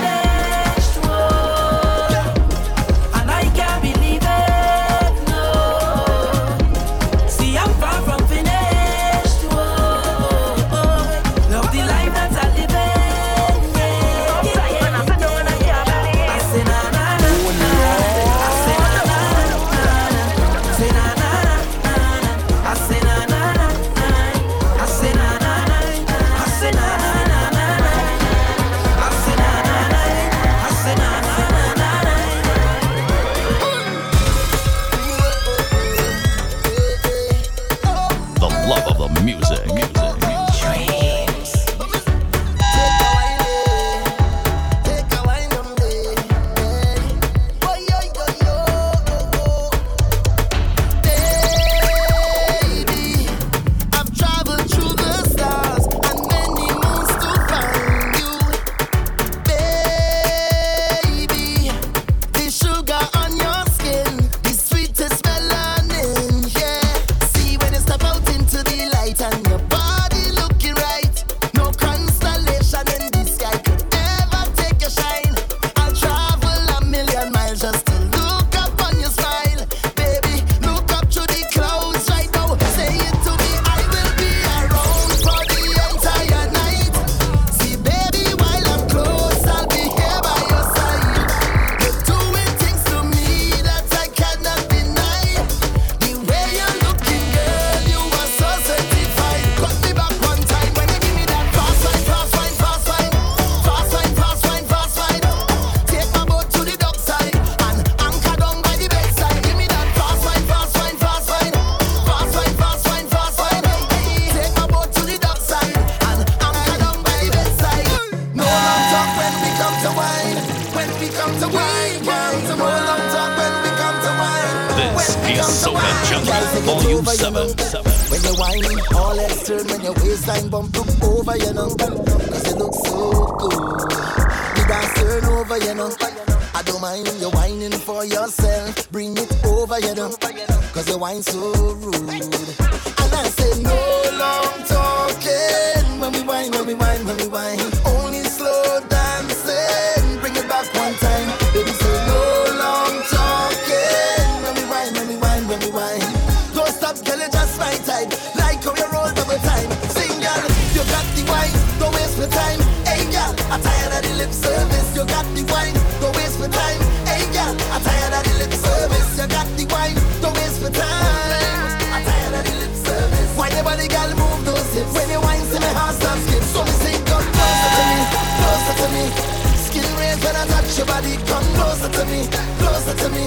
[180.98, 182.26] body, come closer to me,
[182.58, 183.26] closer to me.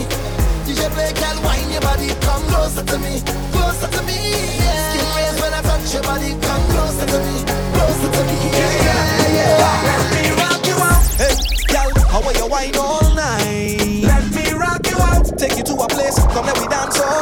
[0.67, 3.23] DJ play, girl, wine your body, come closer to me,
[3.55, 4.19] closer to me.
[4.59, 4.91] Yeah.
[4.91, 7.37] Skin raise when I touch your body, come closer to me,
[7.75, 8.39] closer to me.
[8.59, 9.87] Yeah, yeah, yeah.
[9.87, 11.37] Let me rock you out, hey,
[11.71, 11.93] girl.
[12.11, 14.03] How are you wine all night?
[14.03, 17.20] Let me rock you out, take you to a place, come let we dance all.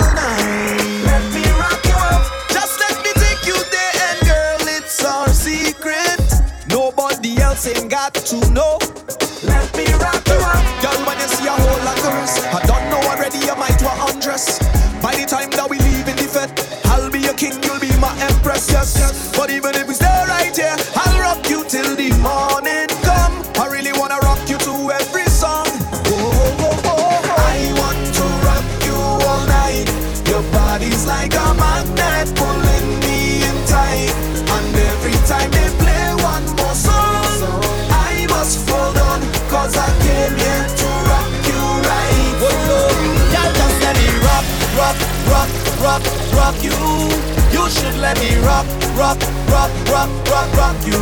[48.01, 49.19] let me rock, rock,
[49.51, 50.99] rock, rock, rock, rock you.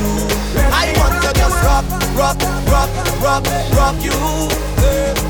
[0.73, 1.85] I want to just rock,
[2.17, 2.41] rock,
[2.73, 2.91] rock,
[3.21, 3.45] rock,
[3.77, 4.17] rock you.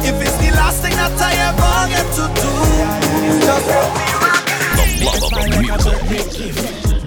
[0.06, 2.51] If it's the last thing that I ever get to do,
[3.47, 5.82] just let me rock.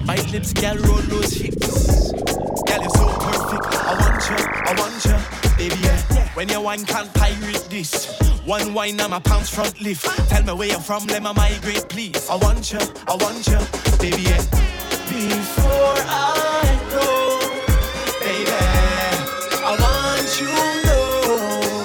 [0.04, 2.12] My lips, girl, roll those hips.
[2.12, 3.66] Girl, you're so perfect.
[3.80, 5.16] I want you, I want you,
[5.56, 5.80] baby.
[5.82, 6.28] Yeah.
[6.34, 8.18] When you wine, can't pirate this.
[8.44, 10.04] One wine, I'm a pounds front lift.
[10.28, 12.28] Tell me where you're from, let me migrate, please.
[12.28, 14.24] I want you, I want you baby.
[15.12, 17.36] Before I go,
[18.24, 18.48] baby,
[19.60, 21.84] I want you to know,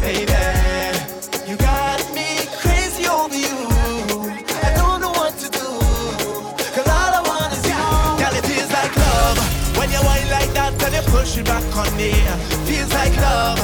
[0.00, 0.40] baby,
[1.50, 3.56] you got me crazy over you.
[4.64, 5.68] I don't know what to do,
[6.88, 7.76] all I want is you.
[8.16, 9.36] Girl, it feels like love
[9.76, 12.12] when you whine like that and you push it back on me.
[12.64, 13.60] Feels like love.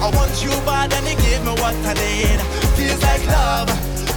[0.00, 2.40] I want you bad and you give me what I need.
[2.78, 3.68] Feels like love.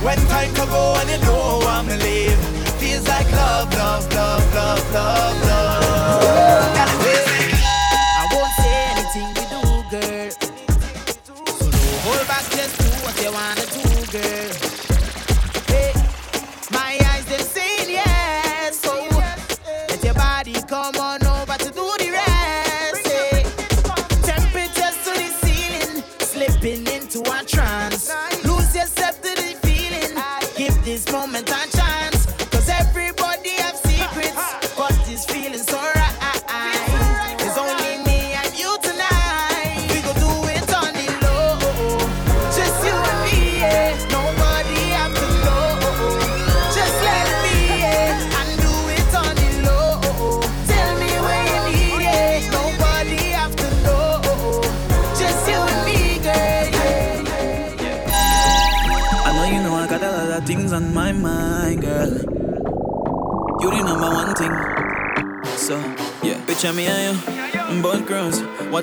[0.03, 4.13] When time to go oh, and you know I'm gonna leave feels like love, love,
[4.13, 7.12] love, love, love, love.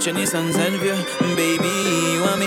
[0.00, 0.96] Watching the sunset view,
[1.36, 1.68] baby,
[2.14, 2.46] you want me?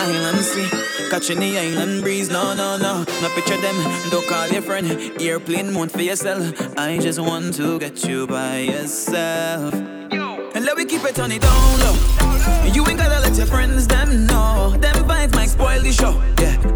[0.00, 0.66] Island sea,
[1.10, 2.30] catching the island breeze.
[2.30, 3.76] No, no, no, no picture them.
[4.08, 4.88] Don't call your friend.
[5.20, 6.54] Airplane moon for yourself.
[6.78, 9.74] I just want to get you by yourself.
[9.74, 12.72] And let me keep it on the down low.
[12.72, 14.70] You ain't gotta let your friends them know.
[14.70, 16.18] Them vibes might spoil the show.
[16.40, 16.73] Yeah.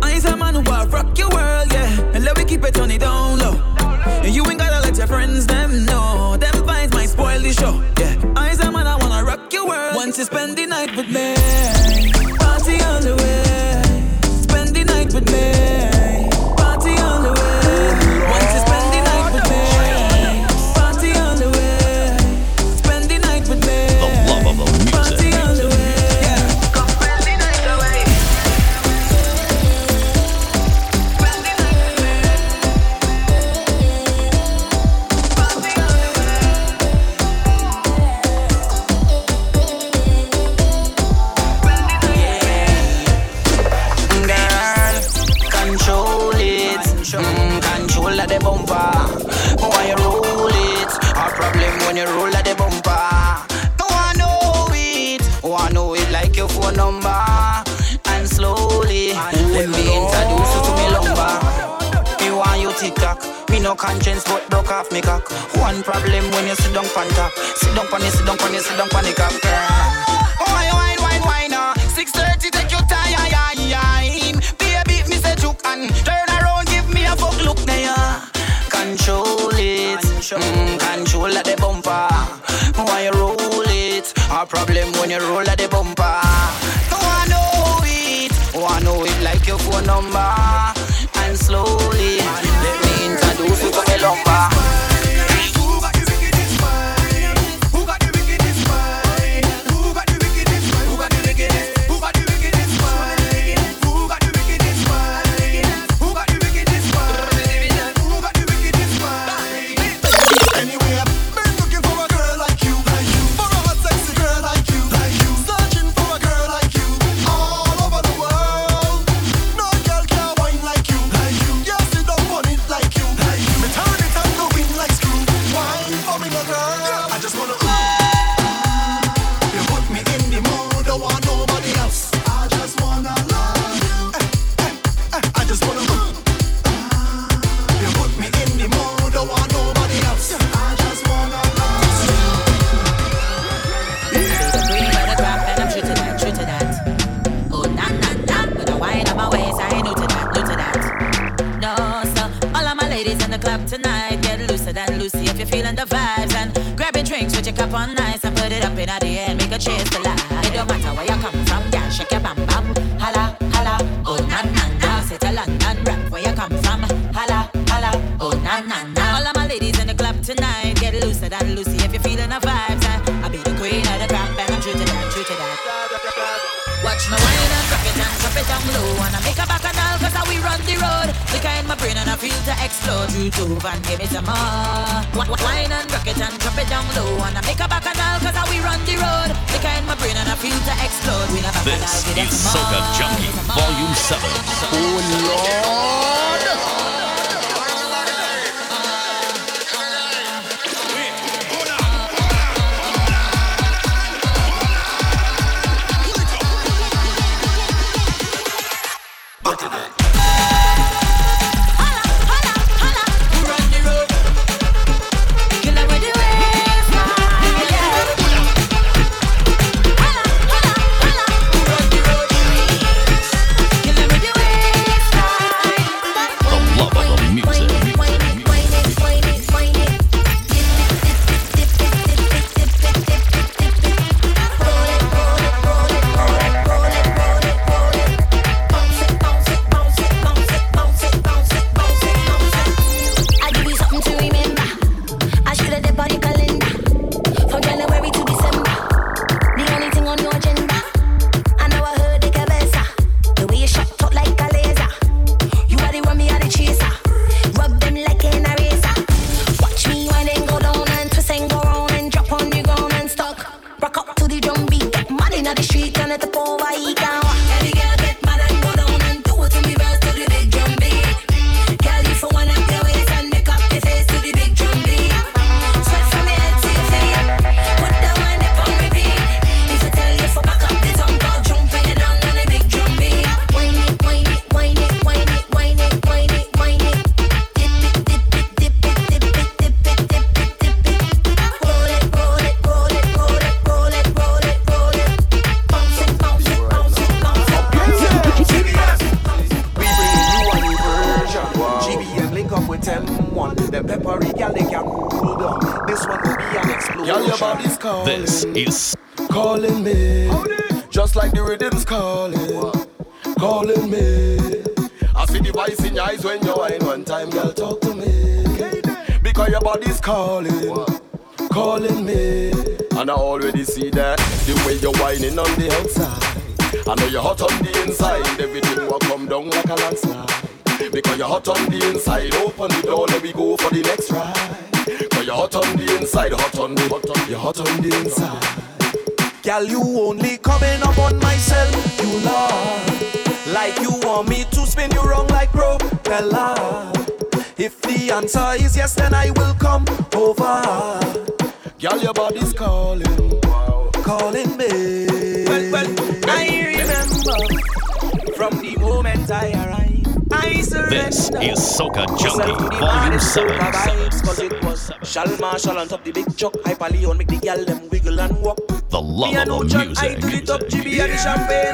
[363.38, 364.90] My vibes, cause it was
[365.38, 368.58] Marshall on top the big chuck Hyper Leon make the gal them wiggle and walk.
[368.90, 369.96] The love of the music.
[370.02, 371.67] I do the top GB and the champagne.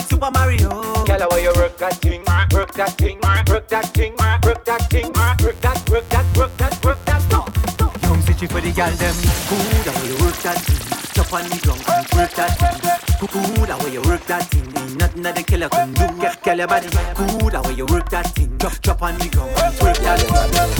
[0.00, 0.68] like Super Mario.
[1.04, 3.18] girl, her where you work that thing, work that thing,
[3.48, 4.14] work that thing,
[4.44, 7.22] work that thing, work that, work that, work that, work that.
[7.30, 7.44] No,
[7.80, 7.92] no.
[8.08, 9.14] Come sit for the girl them.
[9.48, 10.80] Cool, that way you work that thing.
[11.12, 13.28] Jump on the drum, and work that thing.
[13.28, 14.66] Cool, that way you work that thing.
[14.76, 16.06] Ain't nothing that the killer can do.
[16.20, 16.88] Get your body.
[17.14, 18.56] Cool, that way you work that thing.
[18.58, 20.30] Jump, jump on the drum, and work that thing.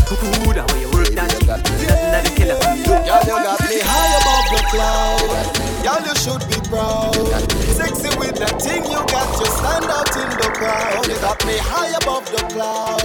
[0.08, 1.46] Cool, that way you work that thing.
[1.46, 2.94] Nothing that the killer can do.
[3.04, 5.59] Girl, you got me high above the clouds.
[5.84, 7.14] Y'all, you should be proud.
[7.72, 11.08] Sexy with that thing you got, you stand out in the crowd.
[11.08, 13.04] You got me high above the clouds.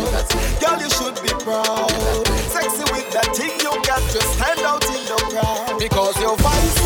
[0.59, 1.87] Y'all, you should be proud.
[2.51, 5.79] Sexy with that thing you got, you stand out in the crowd.
[5.79, 6.83] Because your vice,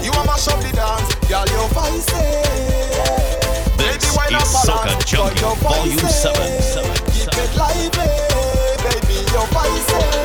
[0.00, 1.12] you are mash up the dance.
[1.28, 2.08] Y'all, your vice.
[3.76, 6.40] This baby, is Soca Junkie, Volume 7.
[6.72, 6.88] 7, 7.
[7.12, 8.08] Keep it lively,
[8.80, 10.15] baby, your vice.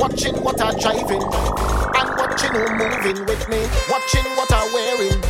[0.00, 3.60] watching what I'm driving, and watching who moving with me,
[3.90, 5.20] watching what I'm wearing.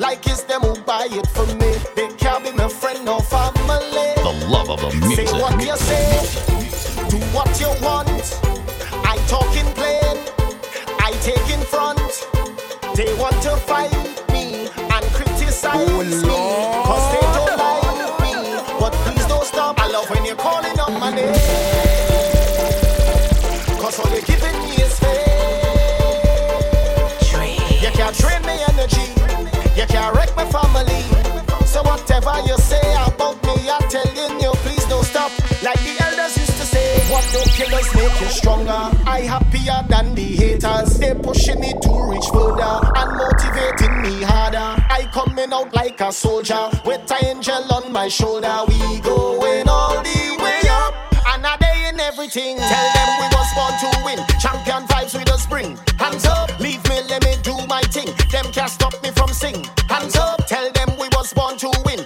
[0.00, 1.72] Like it's them who buy it for me.
[1.94, 4.10] They can't be my friend or family.
[4.16, 5.28] The love of a music.
[5.28, 8.40] Say what you say, do what you want.
[9.06, 10.18] I talk in plain,
[10.98, 11.98] I take in front.
[12.96, 13.92] They want to fight
[14.32, 16.24] me and criticize oh, me.
[16.88, 18.80] Cause they don't like me.
[18.80, 19.80] But please don't stop.
[19.80, 21.87] I love when you're calling up my name.
[32.18, 35.30] Whatever you say about me, I'm telling you, please don't stop.
[35.62, 38.90] Like the elders used to say, what don't kill us make you stronger.
[39.06, 40.98] I happier than the haters.
[40.98, 44.82] They pushing me to reach further and motivating me harder.
[44.90, 48.64] I coming out like a soldier with an angel on my shoulder.
[48.66, 50.94] We going all the way up
[51.34, 52.56] and i day in everything.
[52.56, 54.18] Tell them we was born to win.
[54.40, 55.78] Champion vibes we just bring.
[55.98, 58.10] Hands up, leave me, let me do my thing.
[58.32, 59.64] Them can't stop me from sing.
[59.88, 62.04] Hands up, tell them we was born to win.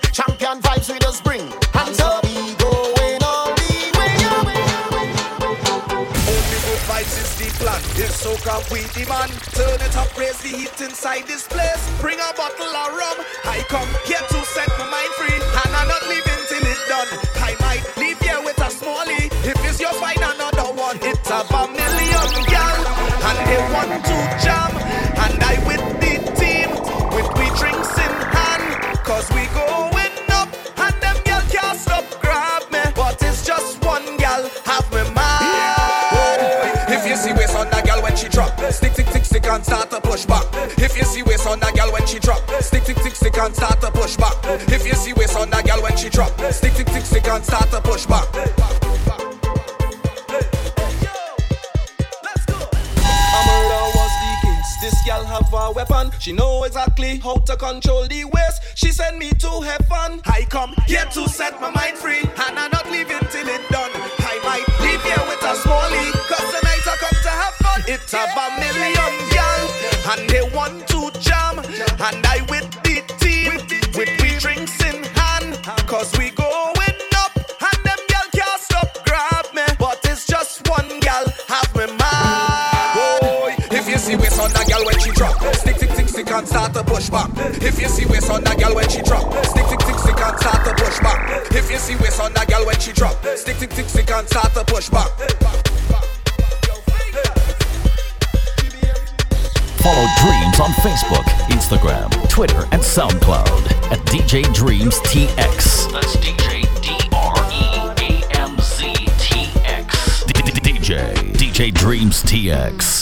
[8.22, 9.32] Soca we demand.
[9.58, 11.82] Turn it up, raise the heat inside this place.
[12.00, 13.18] Bring a bottle of rum.
[13.44, 17.10] I come here to set my mind free, and I'm not leaving till it's done.
[17.42, 19.26] I might leave here with a smallie.
[19.42, 22.78] If it's your find another one, it's a million gal,
[23.26, 24.71] and they want to jam.
[39.62, 40.44] And start to push back.
[40.78, 43.54] If you see waist on that gal when she drop, stick, stick, stick, stick and
[43.54, 44.34] start to push back.
[44.68, 47.44] If you see waist on that gal when she drop, stick, stick, stick, stick and
[47.44, 48.26] start to push back.
[48.34, 48.40] A
[53.46, 54.70] murder was the case.
[54.82, 56.10] This gal have a weapon.
[56.18, 58.62] She know exactly how to control the waist.
[58.74, 60.22] She send me to heaven.
[60.26, 63.90] I come here to set my mind free, and I'm not leaving till it done.
[64.18, 67.82] I might leave here with a smallie, cause tonight I come to have fun.
[67.86, 68.26] It's a
[68.58, 69.31] million gal,
[70.06, 73.54] and they want to jam, and I with the team,
[73.94, 79.46] with we drinks in hand, cause we going up, and them gal can't stop grab
[79.54, 82.94] me, but it's just one gal have me mad.
[82.94, 86.30] Boy, if you see waist on that gal when she drop, stick, stick, stick, stick
[86.30, 87.30] and start to push back.
[87.62, 90.38] If you see waist on that gal when she drop, stick, stick, stick, stick and
[90.38, 91.52] start to push back.
[91.52, 94.28] If you see waist on that gal when she drop, stick, stick, stick, stick and
[94.28, 95.71] start to push back.
[99.82, 105.90] Follow Dreamz on Facebook, Instagram, Twitter, and SoundCloud at DJ Dreamz TX.
[105.90, 110.22] That's DJ D R E A M Z T X.
[110.22, 113.01] DJ DJ Dreamz TX.